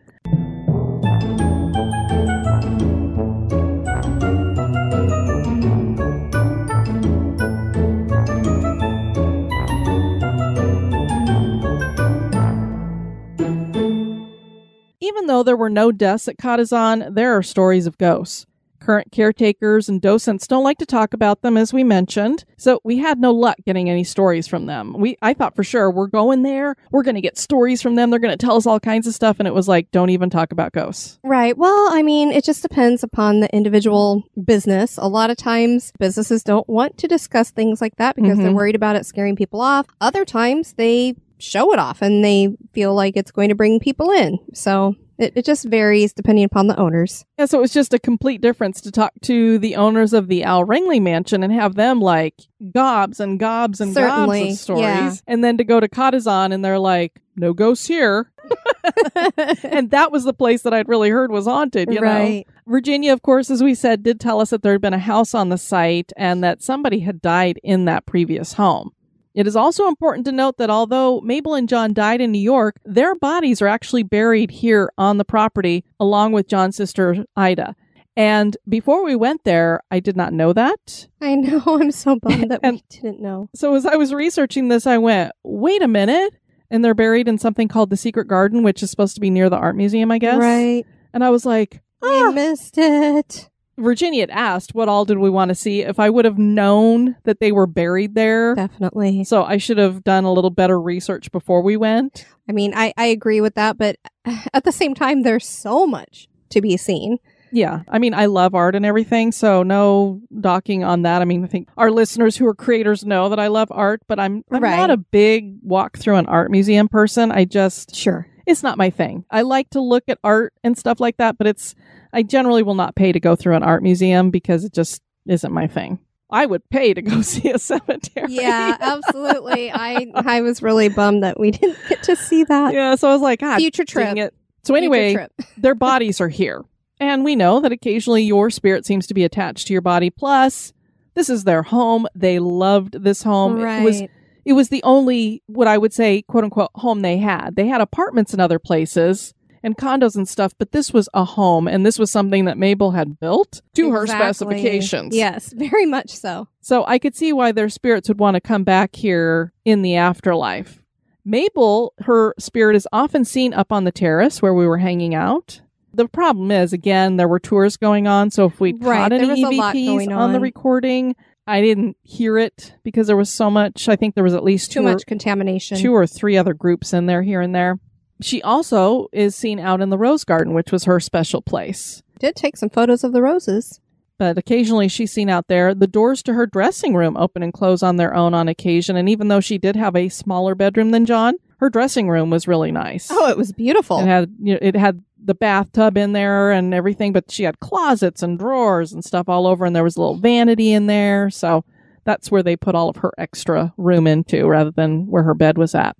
[15.09, 18.45] Even though there were no deaths at Ca' d'Zan, there are stories of ghosts.
[18.79, 22.97] Current caretakers and docents don't like to talk about them, as we mentioned, so we
[22.97, 24.93] had no luck getting any stories from them.
[24.97, 28.09] We, I thought for sure we're going there, we're going to get stories from them,
[28.09, 30.29] they're going to tell us all kinds of stuff, and it was like, don't even
[30.29, 31.19] talk about ghosts.
[31.25, 31.57] Right.
[31.57, 34.97] Well, I mean, it just depends upon the individual business.
[34.97, 38.55] A lot of times, businesses don't want to discuss things like that because they're Mhm.
[38.55, 39.87] worried about it scaring people off.
[39.99, 44.11] Other times, they show it off and they feel like it's going to bring people
[44.11, 44.39] in.
[44.53, 47.25] So it, it just varies depending upon the owners.
[47.37, 50.43] Yeah, so it was just a complete difference to talk to the owners of the
[50.43, 52.35] Al Ringling mansion and have them like
[52.73, 54.83] gobs and gobs and Certainly, gobs of stories.
[54.83, 55.15] yeah.
[55.27, 58.31] And then to go to Ca' d'Zan and they're like, no ghosts here.
[59.63, 62.43] and that was the place that I'd really heard was haunted, you know.
[62.67, 65.33] Virginia, of course, as we said, did tell us that there had been a house
[65.33, 68.91] on the site and that somebody had died in that previous home.
[69.39, 72.75] It is also important to note that although Mabel and John died in New York,
[72.83, 77.73] their bodies are actually buried here on the property along with John's sister Ida.
[78.17, 81.07] And before we went there, I did not know that.
[81.21, 81.61] I know.
[81.65, 83.49] I'm so bummed that we didn't know.
[83.55, 86.33] So as I was researching this, I went, wait a minute.
[86.69, 89.49] and they're buried in something called the Secret Garden, which is supposed to be near
[89.49, 90.37] the art museum, I guess.
[90.37, 90.85] Right.
[91.13, 92.31] And I was like, I ah.
[92.33, 93.48] missed it.
[93.79, 95.81] Virginia had asked what all did we want to see.
[95.81, 99.23] If I would have known that they were buried there, Definitely.
[99.23, 102.25] so I should have done a little better research before we went.
[102.47, 103.97] I mean, I, I agree with that, but
[104.53, 107.17] at the same time, there's so much to be seen.
[107.51, 111.21] Yeah, I mean, I love art and everything, so no docking on that.
[111.23, 114.19] I mean, I think our listeners who are creators know that I love art, but
[114.19, 114.75] I'm I'm Right.
[114.77, 117.31] not a big walk through an art museum person.
[117.31, 118.27] I just Sure.
[118.45, 119.25] it's not my thing.
[119.31, 121.73] I like to look at art and stuff like that, but it's
[122.13, 125.51] I generally will not pay to go through an art museum because it just isn't
[125.53, 125.99] my thing.
[126.31, 128.27] I would pay to go see a cemetery.
[128.29, 129.71] Yeah, absolutely.
[129.71, 132.73] I I was really bummed that we didn't get to see that.
[132.73, 132.95] yeah.
[132.95, 134.17] So I was like, ah, God, Future trip.
[134.17, 134.33] it.
[134.63, 136.63] So anyway, their bodies are here.
[136.99, 140.09] And we know that occasionally your spirit seems to be attached to your body.
[140.09, 140.73] Plus,
[141.13, 142.07] this is their home.
[142.13, 143.55] They loved this home.
[143.55, 143.81] right.
[143.81, 144.01] It was
[144.45, 147.55] it was the only what I would say, quote unquote, home they had.
[147.55, 149.33] They had apartments in other places
[149.63, 152.91] and condos and stuff, but this was a home and this was something that Mabel
[152.91, 155.15] had built to her specifications.
[155.15, 156.47] Yes, very much so.
[156.61, 159.95] So I could see why their spirits would want to come back here in the
[159.95, 160.81] afterlife.
[161.25, 165.61] Mabel, her spirit is often seen up on the terrace where we were hanging out.
[165.93, 169.27] The problem is, again, there were tours going on, so if we Right, caught any
[169.27, 171.15] was a lot EVPs going on the recording,
[171.47, 173.89] I didn't hear it because there was so much.
[173.89, 175.77] I think there was at least Too two or- much contamination.
[175.77, 177.79] two or three other groups in there here and there.
[178.21, 182.03] She also is seen out in the rose garden, which was her special place.
[182.19, 183.79] Did take some photos of the roses.
[184.17, 185.73] But occasionally she's seen out there.
[185.73, 188.97] The doors to her dressing room open and close on their own on occasion.
[188.97, 192.47] And even though she did have a smaller bedroom than John, her dressing room was
[192.47, 193.07] really nice.
[193.09, 193.99] Oh, it was beautiful.
[193.99, 197.59] It had you know, it had the bathtub in there and everything, but she had
[197.61, 201.29] closets and drawers and stuff all over, and there was a little vanity in there.
[201.29, 201.63] So
[202.05, 205.57] that's where they put all of her extra room into, rather than where her bed
[205.57, 205.95] was at.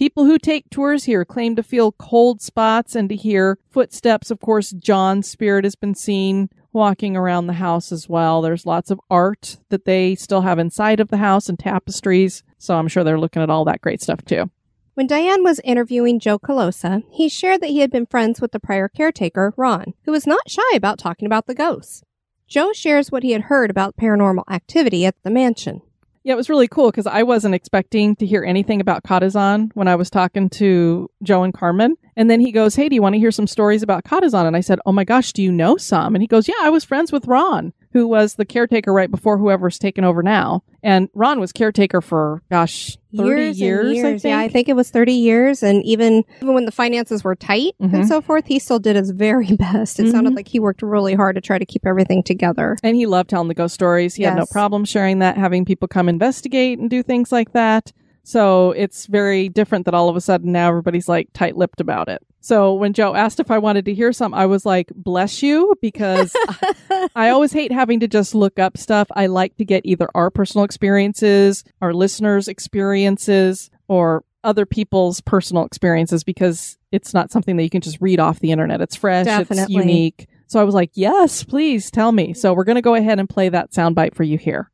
[0.00, 4.30] People who take tours here claim to feel cold spots and to hear footsteps.
[4.30, 8.40] Of course, John's spirit has been seen walking around the house as well.
[8.40, 12.42] There's lots of art that they still have inside of the house and tapestries.
[12.56, 14.50] So I'm sure they're looking at all that great stuff too.
[14.94, 18.58] When Diane was interviewing Joe Colosa, he shared that he had been friends with the
[18.58, 22.02] prior caretaker, Ron, who was not shy about talking about the ghosts.
[22.48, 25.82] Joe shares what he had heard about paranormal activity at the mansion.
[26.22, 29.70] Yeah, it was really cool because I wasn't expecting to hear anything about Ca' d'Zan
[29.72, 31.96] when I was talking to Joe and Carmen.
[32.14, 34.46] And then he goes, Hey, do you want to hear some stories about Ca' d'Zan?
[34.46, 36.14] And I said, Oh my gosh, do you know some?
[36.14, 39.36] And he goes, Yeah, I was friends with Ron, who was the caretaker right before
[39.38, 40.62] whoever's taken over now.
[40.82, 44.24] And Ron was caretaker for, gosh, 30 and years, I think.
[44.24, 45.62] Yeah, I think it was 30 years.
[45.62, 47.92] And even, even when the finances were tight Mhm.
[47.92, 49.98] and so forth, he still did his very best.
[50.00, 50.36] It sounded Mhm.
[50.36, 52.76] like he worked really hard to try to keep everything together.
[52.82, 54.14] And he loved telling the ghost stories.
[54.14, 57.92] He had no problem sharing that, having people come investigate and do things like that.
[58.22, 62.08] So it's very different that all of a sudden now everybody's like tight lipped about
[62.08, 62.22] it.
[62.40, 65.74] So when Joe asked if I wanted to hear some, I was like, bless you,
[65.82, 66.34] because
[67.14, 69.08] I always hate having to just look up stuff.
[69.14, 75.64] I like to get either our personal experiences, our listeners' experiences, or other people's personal
[75.66, 78.80] experiences because it's not something that you can just read off the internet.
[78.80, 80.26] It's fresh, it's unique.
[80.46, 82.32] So I was like, yes, please tell me.
[82.32, 84.70] So we're going to go ahead and play that soundbite for you here.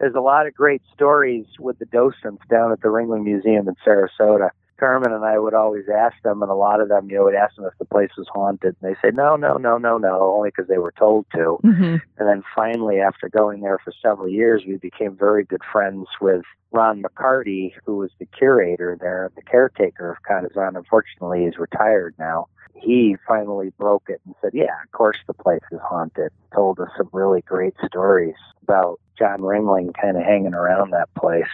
[0.00, 3.76] there's a lot of great stories with the docents down at the Ringling Museum in
[3.86, 4.50] Sarasota.
[4.84, 7.34] Carmen and I would always ask them, and a lot of them, you know, would
[7.34, 10.20] ask them if the place was haunted, and they say, no, no, no, no, no,
[10.20, 11.58] only because they were told to.
[11.64, 11.96] Mm-hmm.
[12.18, 16.42] And then finally, after going there for several years, we became very good friends with
[16.70, 20.76] Ron McCarty, who was the curator there, the caretaker of Ca' d'Zan.
[20.76, 22.48] Unfortunately, he's retired now.
[22.74, 26.30] He finally broke it and said, Yeah, of course the place is haunted.
[26.54, 31.44] Told us some really great stories about John Ringling kind of hanging around that place.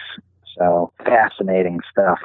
[0.57, 2.19] So fascinating stuff.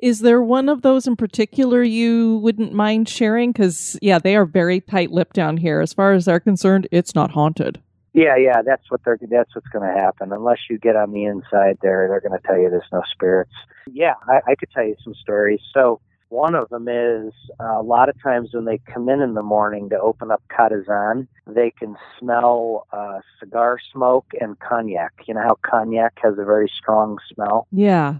[0.00, 3.52] Is there one of those in particular you wouldn't mind sharing?
[3.52, 5.80] Because, yeah, they are very tight lipped down here.
[5.80, 7.80] As far as they're concerned, it's not haunted.
[8.12, 10.32] Yeah, yeah, that's what they're that's what's going to happen.
[10.32, 13.52] Unless you get on the inside there, they're going to tell you there's no spirits.
[13.92, 15.60] Yeah, I, I could tell you some stories.
[15.72, 19.34] So one of them is uh, a lot of times when they come in in
[19.34, 25.12] the morning to open up Ca' d'Zan, they can smell uh, cigar smoke and cognac.
[25.26, 27.66] You know how cognac has a very strong smell.
[27.72, 28.16] Yeah.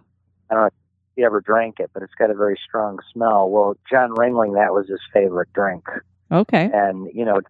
[0.51, 0.70] I don't know
[1.19, 3.51] you ever drank it, but it's got a very strong smell.
[3.51, 5.85] Well, John Ringling, that was his favorite drink.
[6.31, 6.71] Okay.
[6.73, 7.41] And, you know,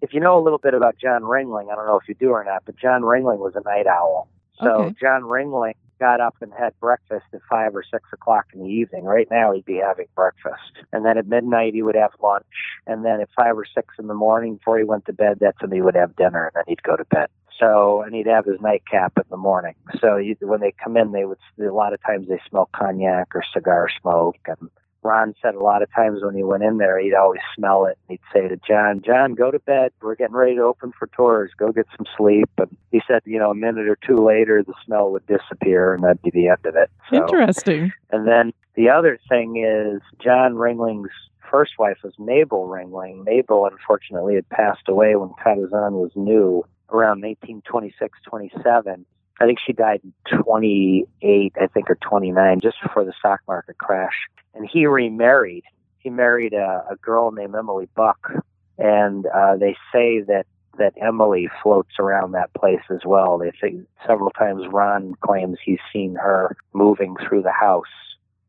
[0.00, 2.30] if you know a little bit about John Ringling, I don't know if you do
[2.30, 4.28] or not, but John Ringling was a night owl.
[4.62, 4.94] So Okay.
[5.00, 9.04] John Ringling got up and had breakfast at five or six o'clock in the evening.
[9.04, 10.84] Right now, he'd be having breakfast.
[10.92, 12.44] And then at midnight, he would have lunch.
[12.86, 15.60] And then at five or six in the morning, before he went to bed, that's
[15.62, 17.28] when he would have dinner, and then he'd go to bed.
[17.58, 19.74] So, and he'd have his nightcap in the morning.
[20.00, 23.34] So you, when they come in, they would, a lot of times they smell cognac
[23.34, 24.36] or cigar smoke.
[24.46, 24.70] And
[25.02, 27.96] Ron said a lot of times when he went in there, he'd always smell it.
[28.08, 29.92] And he'd say to John, John, go to bed.
[30.02, 31.52] We're getting ready to open for tours.
[31.56, 32.50] Go get some sleep.
[32.58, 36.04] And he said, you know, a minute or two later, the smell would disappear and
[36.04, 36.90] that'd be the end of it.
[37.10, 37.92] So, Interesting.
[38.10, 41.10] and then the other thing is John Ringling's
[41.50, 43.24] first wife was Mabel Ringling.
[43.24, 49.06] Mabel, unfortunately, had passed away when Ca' d'Zan was new, around 1826, 27.
[49.38, 50.12] I think she died in
[50.42, 54.14] 28, I think, or 29, just before the stock market crash.
[54.54, 55.64] And he remarried.
[55.98, 58.32] He married a, a girl named Emily Buck,
[58.78, 60.46] and uh, they say that
[60.78, 63.38] that Emily floats around that place as well.
[63.38, 67.84] They say several times Ron claims he's seen her moving through the house.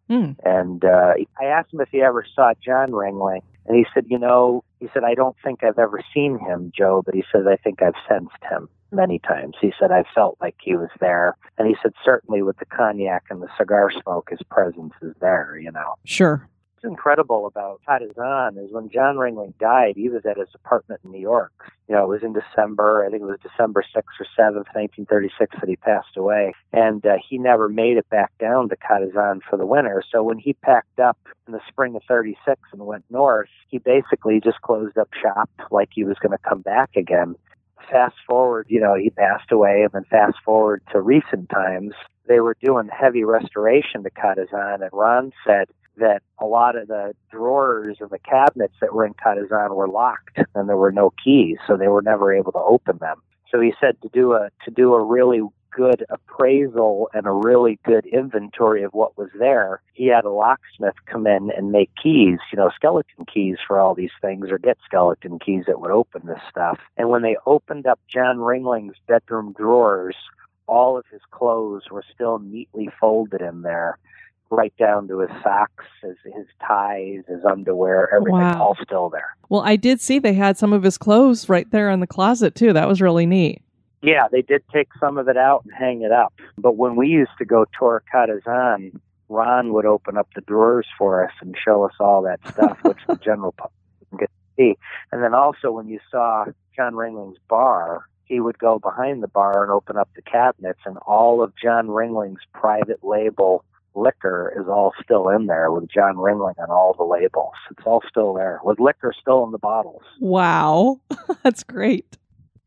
[0.10, 0.32] Hmm.
[0.44, 4.20] And uh, I asked him if he ever saw John Ringling, and he said, you
[4.20, 7.56] know, he said, I don't think I've ever seen him, Joe, but he said, I
[7.58, 9.56] think I've sensed him many times.
[9.60, 11.36] He said, I felt like he was there.
[11.58, 15.58] And he said, certainly with the cognac and the cigar smoke, his presence is there,
[15.58, 15.96] you know.
[16.06, 16.48] Sure.
[16.78, 21.02] What's incredible about Ca' d'Zan is when John Ringling died, he was at his apartment
[21.04, 21.52] in New York.
[21.90, 25.56] You know, it was in December, I think it was December 6th or 7th, 1936,
[25.60, 26.54] that he passed away.
[26.72, 30.04] And uh, he never made it back down to Ca' d'Zan for the winter.
[30.12, 31.18] So when he packed up
[31.48, 35.90] in the spring of 36 and went north, he basically just closed up shop like
[35.92, 37.34] he was going to come back again.
[37.90, 41.96] Fast forward, you know, he passed away, and then fast forward to recent times,
[42.28, 46.88] they were doing heavy restoration to Ca' d'Zan, and Ron said, that a lot of
[46.88, 50.92] the drawers and the cabinets that were in Ca' d'Zan were locked and there were
[50.92, 53.22] no keys, so they were never able to open them.
[53.52, 55.42] So he said to do a to do a really
[55.78, 60.96] good appraisal and a really good inventory of what was there, he had a locksmith
[61.06, 64.78] come in and make keys, you know, skeleton keys for all these things or get
[64.84, 66.80] skeleton keys that would open this stuff.
[66.98, 70.16] And when they opened up John Ringling's bedroom drawers,
[70.66, 74.00] all of his clothes were still neatly folded in there
[74.50, 78.62] right down to his socks, his, his ties, his underwear, everything Wow.
[78.62, 79.36] all still there.
[79.50, 82.56] Well, I did see they had some of his clothes right there in the closet
[82.56, 82.74] too.
[82.74, 83.62] That was really neat.
[84.02, 86.34] Yeah, they did take some of it out and hang it up.
[86.58, 90.88] But when we used to go tour Ca' d'Zan, Ron would open up the drawers
[90.98, 93.74] for us and show us all that stuff, which the general public
[94.20, 94.78] to see.
[95.12, 96.46] And then also when you saw
[96.76, 100.98] John Ringling's bar, he would go behind the bar and open up the cabinets, and
[101.08, 103.64] all of John Ringling's private label
[103.98, 107.54] liquor is all still in there with John Ringling on all the labels.
[107.72, 110.04] It's all still there with liquor still in the bottles.
[110.20, 111.02] Wow.
[111.44, 112.18] That's great.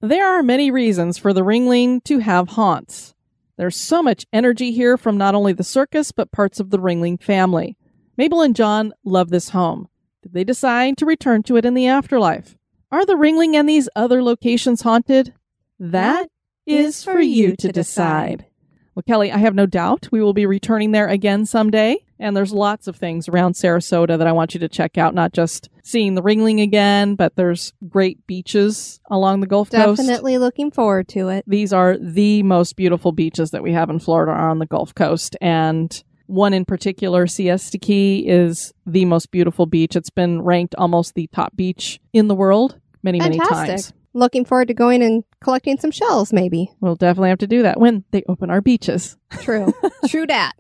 [0.01, 3.15] There are many reasons for the Ringling to have haunts.
[3.57, 7.23] There's so much energy here from not only the circus, but parts of the Ringling
[7.23, 7.77] family.
[8.17, 9.89] Mabel and John love this home.
[10.23, 12.57] Did they decide to return to it in the afterlife?
[12.91, 15.35] Are the Ringling and these other locations haunted?
[15.79, 16.29] That
[16.67, 18.47] is for you to decide.
[18.95, 21.99] Well, Kelly, I have no doubt we will be returning there again someday.
[22.19, 25.33] And there's lots of things around Sarasota that I want you to check out, not
[25.33, 30.03] just seeing the Ringling again, but there's great beaches along the Gulf Coast.
[30.03, 31.45] Definitely looking forward to it.
[31.47, 34.95] These are the most beautiful beaches that we have in Florida are on the Gulf
[34.95, 35.35] Coast.
[35.41, 39.97] And one in particular, Siesta Key, is the most beautiful beach.
[39.97, 43.95] It's been ranked almost the top beach in the world many, many times.
[44.13, 46.71] Looking forward to going and collecting some shells, maybe.
[46.81, 49.17] We'll definitely have to do that when they open our beaches.
[49.31, 49.73] True.
[50.09, 50.55] True dat.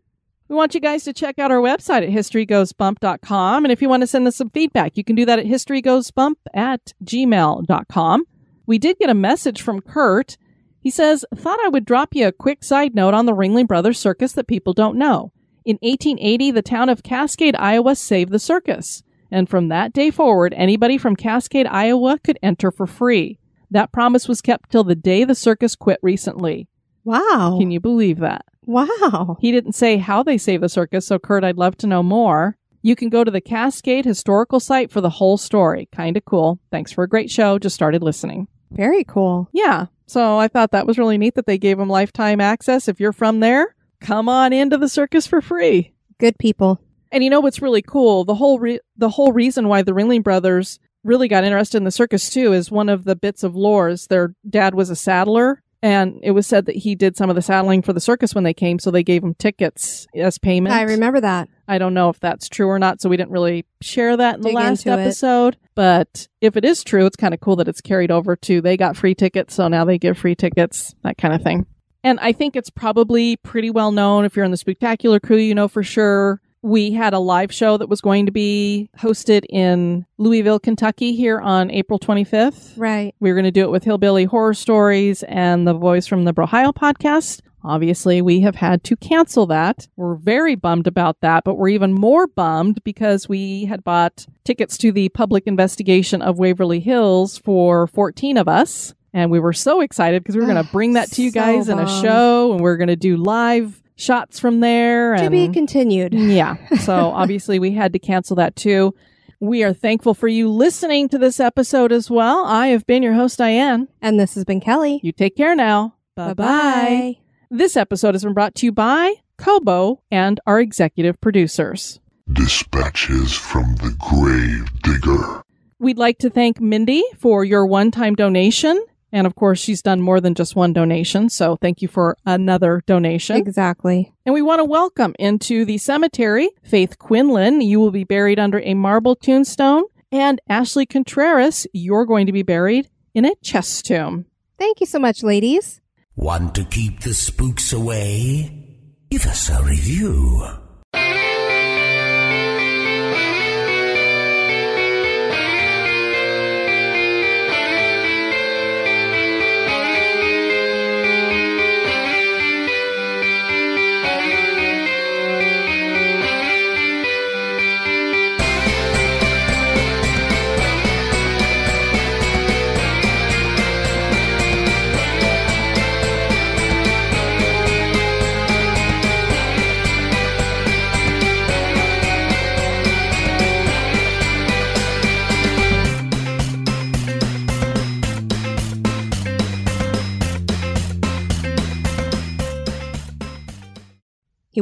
[0.49, 3.65] We want you guys to check out our website at historygoesbump.com.
[3.65, 6.37] And if you want to send us some feedback, you can do that at historygoesbump
[6.55, 8.25] at gmail.com.
[8.65, 10.39] We did get a message from Kurt.
[10.81, 13.99] He says, Thought I would drop you a quick side note on the Ringling Brothers
[13.99, 15.33] Circus that people don't know.
[15.67, 19.03] In 1880, the town of Cascade, Iowa saved the circus.
[19.31, 23.39] And from that day forward, anybody from Cascade, Iowa could enter for free.
[23.71, 26.69] That promise was kept till the day the circus quit recently.
[27.05, 27.57] Wow.
[27.59, 28.45] Can you believe that?
[28.65, 29.37] Wow.
[29.41, 32.57] He didn't say how they saved the circus, so Kurt, I'd love to know more.
[32.83, 35.89] You can go to the Cascade Historical Site for the whole story.
[35.95, 36.61] Kinda cool.
[36.71, 37.59] Thanks for a great show.
[37.59, 38.47] Just started listening.
[38.71, 39.49] Very cool.
[39.53, 39.87] Yeah.
[40.07, 42.89] So I thought that was really neat that they gave him lifetime access.
[42.89, 45.93] If you're from there, come on into the circus for free.
[46.19, 46.81] Good people.
[47.11, 48.25] And you know what's really cool?
[48.25, 51.91] The whole re- the whole reason why the Ringling Brothers really got interested in the
[51.91, 55.63] circus too is one of the bits of lore is their dad was a saddler
[55.83, 58.45] and it was said that he did some of the saddling for the circus when
[58.45, 60.75] they came so they gave him tickets as payment.
[60.75, 61.49] I remember that.
[61.69, 64.41] I don't know if that's true or not, so we didn't really share that in
[64.41, 65.03] the last into it.
[65.03, 65.57] episode.
[65.75, 68.77] But if it is true, it's kind of cool that it's carried over to they
[68.77, 71.67] got free tickets, so now they give free tickets, that kind of thing.
[72.03, 75.55] And I think it's probably pretty well known if you're in the spectacular crew, you
[75.55, 76.41] know for sure.
[76.63, 81.41] We had a live show that was going to be hosted in Louisville, Kentucky here
[81.41, 82.73] on April 25th.
[82.77, 83.15] Right.
[83.21, 86.35] We were going to do it with Hillbilly Horror Stories and the voice from the
[86.35, 87.43] Brohio podcast.
[87.65, 89.89] Obviously, we have had to cancel that.
[89.97, 94.79] We're very bummed about that, but we're even more bummed because we had bought tickets
[94.79, 98.95] to the public investigation of Waverly Hills for 14 of us.
[99.13, 101.31] And we were so excited because we were going to ah, bring that to you
[101.31, 105.13] so guys in a show and we are going to do live shots from there.
[105.13, 106.15] And, To be continued.
[106.15, 106.57] yeah.
[106.79, 108.95] So obviously we had to cancel that too.
[109.41, 112.45] We are thankful for you listening to this episode as well.
[112.45, 113.89] I have been your host, Diane.
[114.03, 115.01] And this has been Kelly.
[115.03, 115.95] You take care now.
[116.17, 117.17] Bye bye.
[117.51, 122.01] This episode has been brought to you by Kobo and our executive producers.
[122.33, 125.43] Dispatches from the grave digger.
[125.79, 128.85] We'd like to thank Mindy for your one time donation.
[129.13, 131.31] And of course, she's done more than just one donation.
[131.31, 133.37] So thank you for another donation.
[133.37, 134.13] Exactly.
[134.27, 137.61] And we want to welcome into the cemetery Faith Quinlan.
[137.61, 139.85] You will be buried under a marble tombstone.
[140.11, 144.27] And Ashley Contreras, you're going to be buried in a chest tomb.
[144.59, 145.81] Thank you so much, ladies.
[146.17, 148.65] Want to keep the spooks away?
[149.11, 150.45] Give us a review.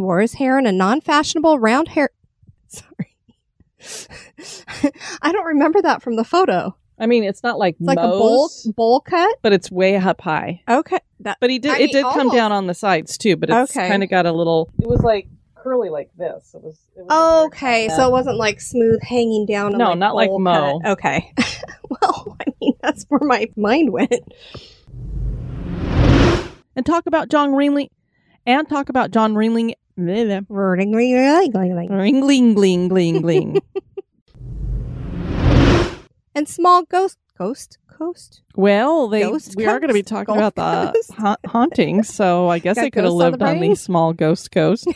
[0.07, 2.11] Wore his hair in a non fashionable round hair.
[2.69, 3.17] Sorry.
[5.23, 6.77] I don't remember that from the photo.
[6.99, 9.37] I mean, it's not like It's like a bowl Moe's, bowl cut.
[9.43, 10.63] but it's way up high.
[10.67, 10.99] Okay.
[11.21, 11.73] That But he did.
[11.73, 12.35] I it mean, did come almost.
[12.37, 13.37] down on the sides too.
[13.37, 13.87] But it's Okay.
[13.89, 14.71] kind of got a little.
[14.81, 16.53] It was like curly like this.
[16.55, 16.79] It was.
[16.97, 19.69] It was Okay, so it wasn't like smooth hanging down.
[19.73, 20.81] and, No, not like bowl Mo.
[20.83, 20.93] cut.
[20.93, 21.33] Okay.
[21.91, 24.13] well, I mean, that's where my mind went.
[26.75, 27.89] and talk about John Ringling,
[28.47, 29.75] and talk about John Ringling.
[29.97, 32.21] Ring Ring, ring, ring, ring, ring.
[32.89, 33.59] gling gling.
[36.35, 38.43] And small ghost, ghost, ghost.
[38.55, 41.13] Well, they Ghost we are going to be talking Ghost about the ghost?
[41.15, 44.13] ha- hauntings, so I guess they could have ghosts on the lived on the small
[44.13, 44.87] ghost coast.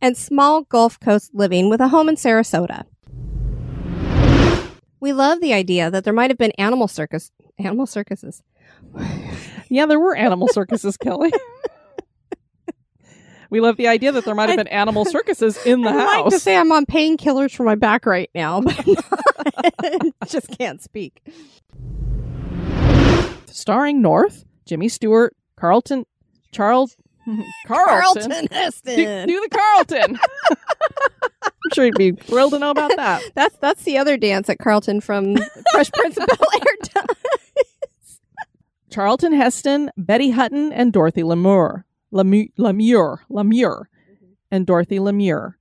[0.00, 2.84] and small Gulf Coast living with a home in Sarasota.
[5.00, 8.42] We love the idea that there might have been animal circus animal circuses.
[9.68, 11.32] yeah, there were animal circuses, Kelly.
[13.54, 16.10] We love the idea that there might have been animal circuses in the house.
[16.10, 18.84] I'd like to say I'm on painkillers for my back right now, but
[20.26, 21.22] just can't speak.
[23.46, 26.04] Starring North, Jimmy Stewart, Carlton,
[26.50, 26.96] Charles,
[27.68, 28.28] Carlton.
[28.28, 28.96] Carlton Heston.
[28.96, 30.18] Do, do the Carlton.
[30.50, 33.22] I'm sure he'd be thrilled to know about that.
[33.36, 35.36] That's that's the other dance at Carlton from
[35.70, 37.04] Fresh Prince of Bel Air.
[38.90, 41.84] Charlton Heston, Betty Hutton, and Dorothy Lemure.
[42.14, 43.18] Lemu- Lemure.
[43.30, 43.84] Lemure.
[44.10, 44.24] Mm-hmm.
[44.50, 45.54] And Dorothy Lemure.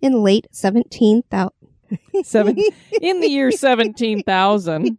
[0.00, 1.56] In late seventeen thousand.
[2.24, 2.56] Seven,
[3.02, 4.96] in the year 17,000.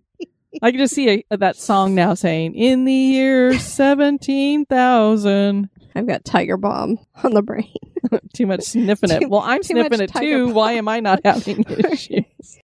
[0.61, 5.69] I can just see a, that song now saying, in the year 17,000.
[5.95, 7.73] I've got Tiger Balm on the brain.
[8.34, 9.21] Too much sniffing it.
[9.21, 10.45] Too- Well, I'm sniffing it too.
[10.47, 10.53] Bomb.
[10.55, 12.59] Why am I not having issues?